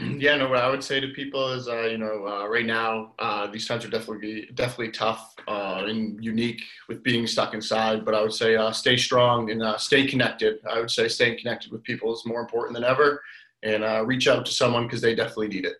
yeah, 0.18 0.36
no. 0.36 0.48
What 0.48 0.58
I 0.58 0.68
would 0.68 0.82
say 0.82 1.00
to 1.00 1.08
people 1.08 1.52
is, 1.52 1.68
uh, 1.68 1.82
you 1.82 1.98
know, 1.98 2.26
uh, 2.26 2.46
right 2.46 2.64
now 2.64 3.12
uh, 3.18 3.46
these 3.46 3.66
times 3.66 3.84
are 3.84 3.90
definitely 3.90 4.48
definitely 4.54 4.90
tough 4.90 5.34
uh, 5.48 5.84
and 5.86 6.22
unique 6.24 6.62
with 6.88 7.02
being 7.02 7.26
stuck 7.26 7.54
inside. 7.54 8.04
But 8.04 8.14
I 8.14 8.22
would 8.22 8.32
say 8.32 8.56
uh, 8.56 8.72
stay 8.72 8.96
strong 8.96 9.50
and 9.50 9.62
uh, 9.62 9.76
stay 9.76 10.06
connected. 10.06 10.58
I 10.68 10.80
would 10.80 10.90
say 10.90 11.08
staying 11.08 11.38
connected 11.38 11.72
with 11.72 11.82
people 11.82 12.12
is 12.14 12.24
more 12.24 12.40
important 12.40 12.74
than 12.74 12.84
ever, 12.84 13.22
and 13.62 14.06
reach 14.06 14.28
out 14.28 14.46
to 14.46 14.52
someone 14.52 14.84
because 14.84 15.00
they 15.00 15.14
definitely 15.14 15.48
need 15.48 15.66
it. 15.66 15.76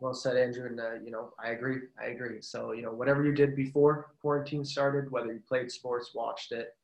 Well 0.00 0.14
said, 0.14 0.36
Andrew, 0.36 0.66
and 0.66 1.04
you 1.04 1.10
know 1.10 1.32
I 1.42 1.50
agree. 1.50 1.78
I 2.00 2.06
agree. 2.06 2.40
So 2.40 2.72
you 2.72 2.82
know 2.82 2.92
whatever 2.92 3.24
you 3.24 3.32
did 3.32 3.54
before 3.54 4.12
quarantine 4.20 4.64
started, 4.64 5.10
whether 5.10 5.32
you 5.32 5.40
played 5.46 5.70
sports, 5.70 6.12
watched 6.14 6.52
it, 6.52 6.77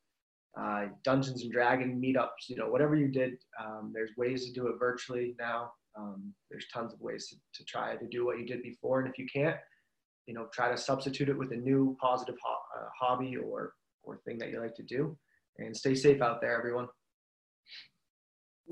uh, 0.58 0.86
Dungeons 1.02 1.42
and 1.42 1.52
Dragon 1.52 2.00
meetups, 2.00 2.48
you 2.48 2.56
know 2.56 2.68
whatever 2.68 2.94
you 2.96 3.08
did, 3.08 3.34
um, 3.60 3.92
there's 3.94 4.10
ways 4.16 4.46
to 4.46 4.52
do 4.52 4.68
it 4.68 4.78
virtually 4.78 5.34
now. 5.38 5.72
Um, 5.96 6.32
there's 6.50 6.66
tons 6.72 6.92
of 6.92 7.00
ways 7.00 7.28
to, 7.28 7.36
to 7.54 7.64
try 7.64 7.96
to 7.96 8.06
do 8.08 8.24
what 8.24 8.38
you 8.38 8.46
did 8.46 8.62
before, 8.62 9.00
and 9.00 9.08
if 9.08 9.18
you 9.18 9.26
can't, 9.32 9.56
you 10.26 10.34
know 10.34 10.46
try 10.52 10.70
to 10.70 10.76
substitute 10.76 11.28
it 11.28 11.36
with 11.36 11.52
a 11.52 11.56
new 11.56 11.96
positive 12.00 12.36
ho- 12.42 12.80
uh, 12.80 12.88
hobby 12.98 13.36
or 13.36 13.74
or 14.02 14.20
thing 14.24 14.38
that 14.38 14.50
you 14.50 14.60
like 14.60 14.74
to 14.76 14.82
do, 14.82 15.16
and 15.58 15.76
stay 15.76 15.94
safe 15.94 16.22
out 16.22 16.40
there, 16.40 16.56
everyone. 16.56 16.88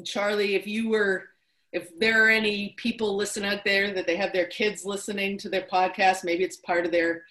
Charlie, 0.05 0.55
if 0.55 0.67
you 0.67 0.89
were, 0.89 1.25
if 1.73 1.99
there 1.99 2.25
are 2.25 2.31
any 2.31 2.75
people 2.77 3.17
listening 3.17 3.53
out 3.53 3.65
there 3.65 3.93
that 3.93 4.07
they 4.07 4.17
have 4.17 4.33
their 4.33 4.47
kids 4.47 4.85
listening 4.85 5.37
to 5.39 5.49
their 5.49 5.67
podcast, 5.73 6.25
maybe 6.25 6.45
it's 6.45 6.57
part 6.59 6.87
of 6.87 6.93
their 6.93 7.25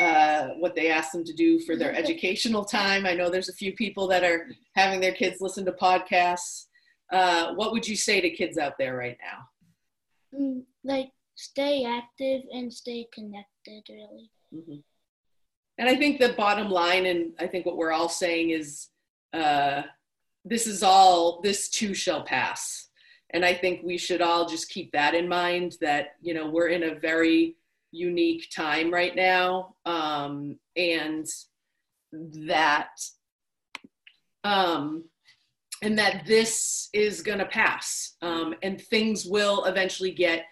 uh, 0.00 0.48
what 0.58 0.74
they 0.74 0.90
ask 0.90 1.12
them 1.12 1.24
to 1.24 1.32
do 1.32 1.60
for 1.60 1.76
their 1.76 1.94
educational 2.02 2.64
time. 2.64 3.06
I 3.06 3.14
know 3.14 3.30
there's 3.30 3.48
a 3.48 3.54
few 3.54 3.72
people 3.74 4.06
that 4.08 4.24
are 4.24 4.48
having 4.74 5.00
their 5.00 5.12
kids 5.12 5.40
listen 5.40 5.64
to 5.66 5.72
podcasts. 5.72 6.66
Uh, 7.12 7.54
what 7.54 7.72
would 7.72 7.86
you 7.86 7.96
say 7.96 8.20
to 8.20 8.30
kids 8.30 8.58
out 8.58 8.74
there 8.78 8.96
right 8.96 9.18
now? 9.20 10.38
Mm, 10.38 10.62
like 10.82 11.10
stay 11.36 11.84
active 11.84 12.42
and 12.52 12.72
stay 12.72 13.06
connected 13.12 13.82
really 13.88 14.30
Mhm. 14.54 14.82
And 15.78 15.88
I 15.88 15.96
think 15.96 16.20
the 16.20 16.34
bottom 16.34 16.70
line, 16.70 17.06
and 17.06 17.34
I 17.38 17.46
think 17.46 17.66
what 17.66 17.76
we're 17.76 17.92
all 17.92 18.08
saying 18.08 18.50
is, 18.50 18.88
uh, 19.32 19.82
this 20.44 20.66
is 20.66 20.82
all, 20.82 21.40
this 21.40 21.68
too 21.68 21.94
shall 21.94 22.22
pass. 22.22 22.90
And 23.30 23.44
I 23.44 23.54
think 23.54 23.82
we 23.82 23.98
should 23.98 24.22
all 24.22 24.46
just 24.46 24.70
keep 24.70 24.92
that 24.92 25.14
in 25.14 25.28
mind 25.28 25.76
that, 25.80 26.14
you 26.20 26.34
know, 26.34 26.48
we're 26.48 26.68
in 26.68 26.84
a 26.84 26.94
very 26.94 27.56
unique 27.94 28.48
time 28.54 28.92
right 28.92 29.14
now. 29.14 29.76
Um, 29.86 30.58
and 30.76 31.26
that, 32.46 32.90
um, 34.42 35.04
and 35.82 35.98
that 35.98 36.24
this 36.26 36.88
is 36.92 37.22
going 37.22 37.38
to 37.38 37.46
pass 37.46 38.16
um, 38.22 38.54
and 38.62 38.80
things 38.80 39.26
will 39.26 39.64
eventually 39.64 40.12
get 40.12 40.44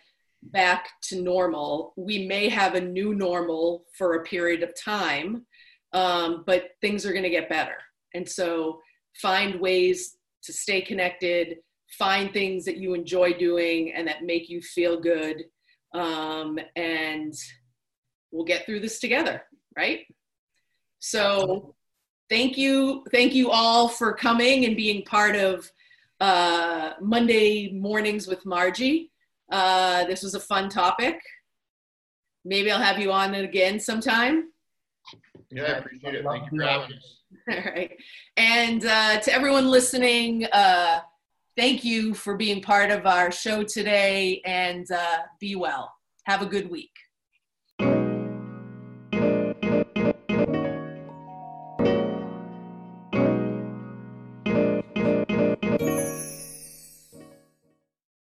back 0.43 0.89
to 1.03 1.23
normal. 1.23 1.93
We 1.97 2.27
may 2.27 2.49
have 2.49 2.75
a 2.75 2.81
new 2.81 3.15
normal 3.15 3.85
for 3.97 4.15
a 4.15 4.25
period 4.25 4.63
of 4.63 4.75
time, 4.79 5.47
um, 5.93 6.45
but 6.47 6.71
things 6.81 7.07
are 7.07 7.13
going 7.13 7.23
to 7.23 7.31
get 7.31 7.49
better. 7.49 7.77
And 8.15 8.29
so 8.29 8.81
find 9.21 9.61
ways 9.61 10.17
to 10.45 10.53
stay 10.53 10.81
connected, 10.81 11.59
find 11.99 12.33
things 12.33 12.65
that 12.65 12.79
you 12.79 12.95
enjoy 12.95 13.35
doing 13.35 13.93
and 13.93 14.07
that 14.09 14.25
make 14.25 14.49
you 14.49 14.61
feel 14.61 15.01
good. 15.01 15.45
Um, 15.95 16.59
and 16.77 17.35
we'll 18.31 18.45
get 18.45 18.65
through 18.65 18.81
this 18.81 18.99
together, 18.99 19.43
right? 19.77 20.01
So 20.99 21.75
thank 22.31 22.57
you. 22.57 23.05
Thank 23.13 23.35
you 23.35 23.51
all 23.51 23.89
for 23.89 24.13
coming 24.15 24.65
and 24.65 24.77
being 24.77 25.05
part 25.05 25.37
of 25.37 25.71
uh, 26.21 26.93
Monday 27.01 27.73
mornings 27.73 28.27
with 28.27 28.47
Margie. 28.47 29.11
Uh, 29.51 30.05
this 30.05 30.23
was 30.23 30.35
a 30.35 30.41
fun 30.41 30.69
topic. 30.69 31.21
Maybe 32.45 32.71
I'll 32.71 32.81
have 32.81 32.99
you 32.99 33.13
on 33.13 33.35
it 33.35 33.45
again 33.45 33.79
sometime. 33.79 34.49
Yeah, 35.51 35.65
I 35.65 35.67
appreciate 35.79 36.15
it. 36.15 36.25
Thank 36.25 36.51
you 36.51 36.59
for 36.59 36.65
having 36.65 36.97
us. 36.97 37.19
All 37.51 37.73
right. 37.73 37.91
And 38.37 38.85
uh, 38.85 39.21
to 39.21 39.33
everyone 39.33 39.69
listening, 39.69 40.47
uh, 40.53 41.01
thank 41.57 41.85
you 41.85 42.15
for 42.15 42.37
being 42.37 42.63
part 42.63 42.91
of 42.91 43.07
our 43.07 43.31
show 43.31 43.63
today 43.63 44.41
and 44.45 44.91
uh, 44.91 45.19
be 45.41 45.57
well. 45.57 45.93
Have 46.25 46.43
a 46.43 46.47
good 46.47 46.71
week. 46.71 46.91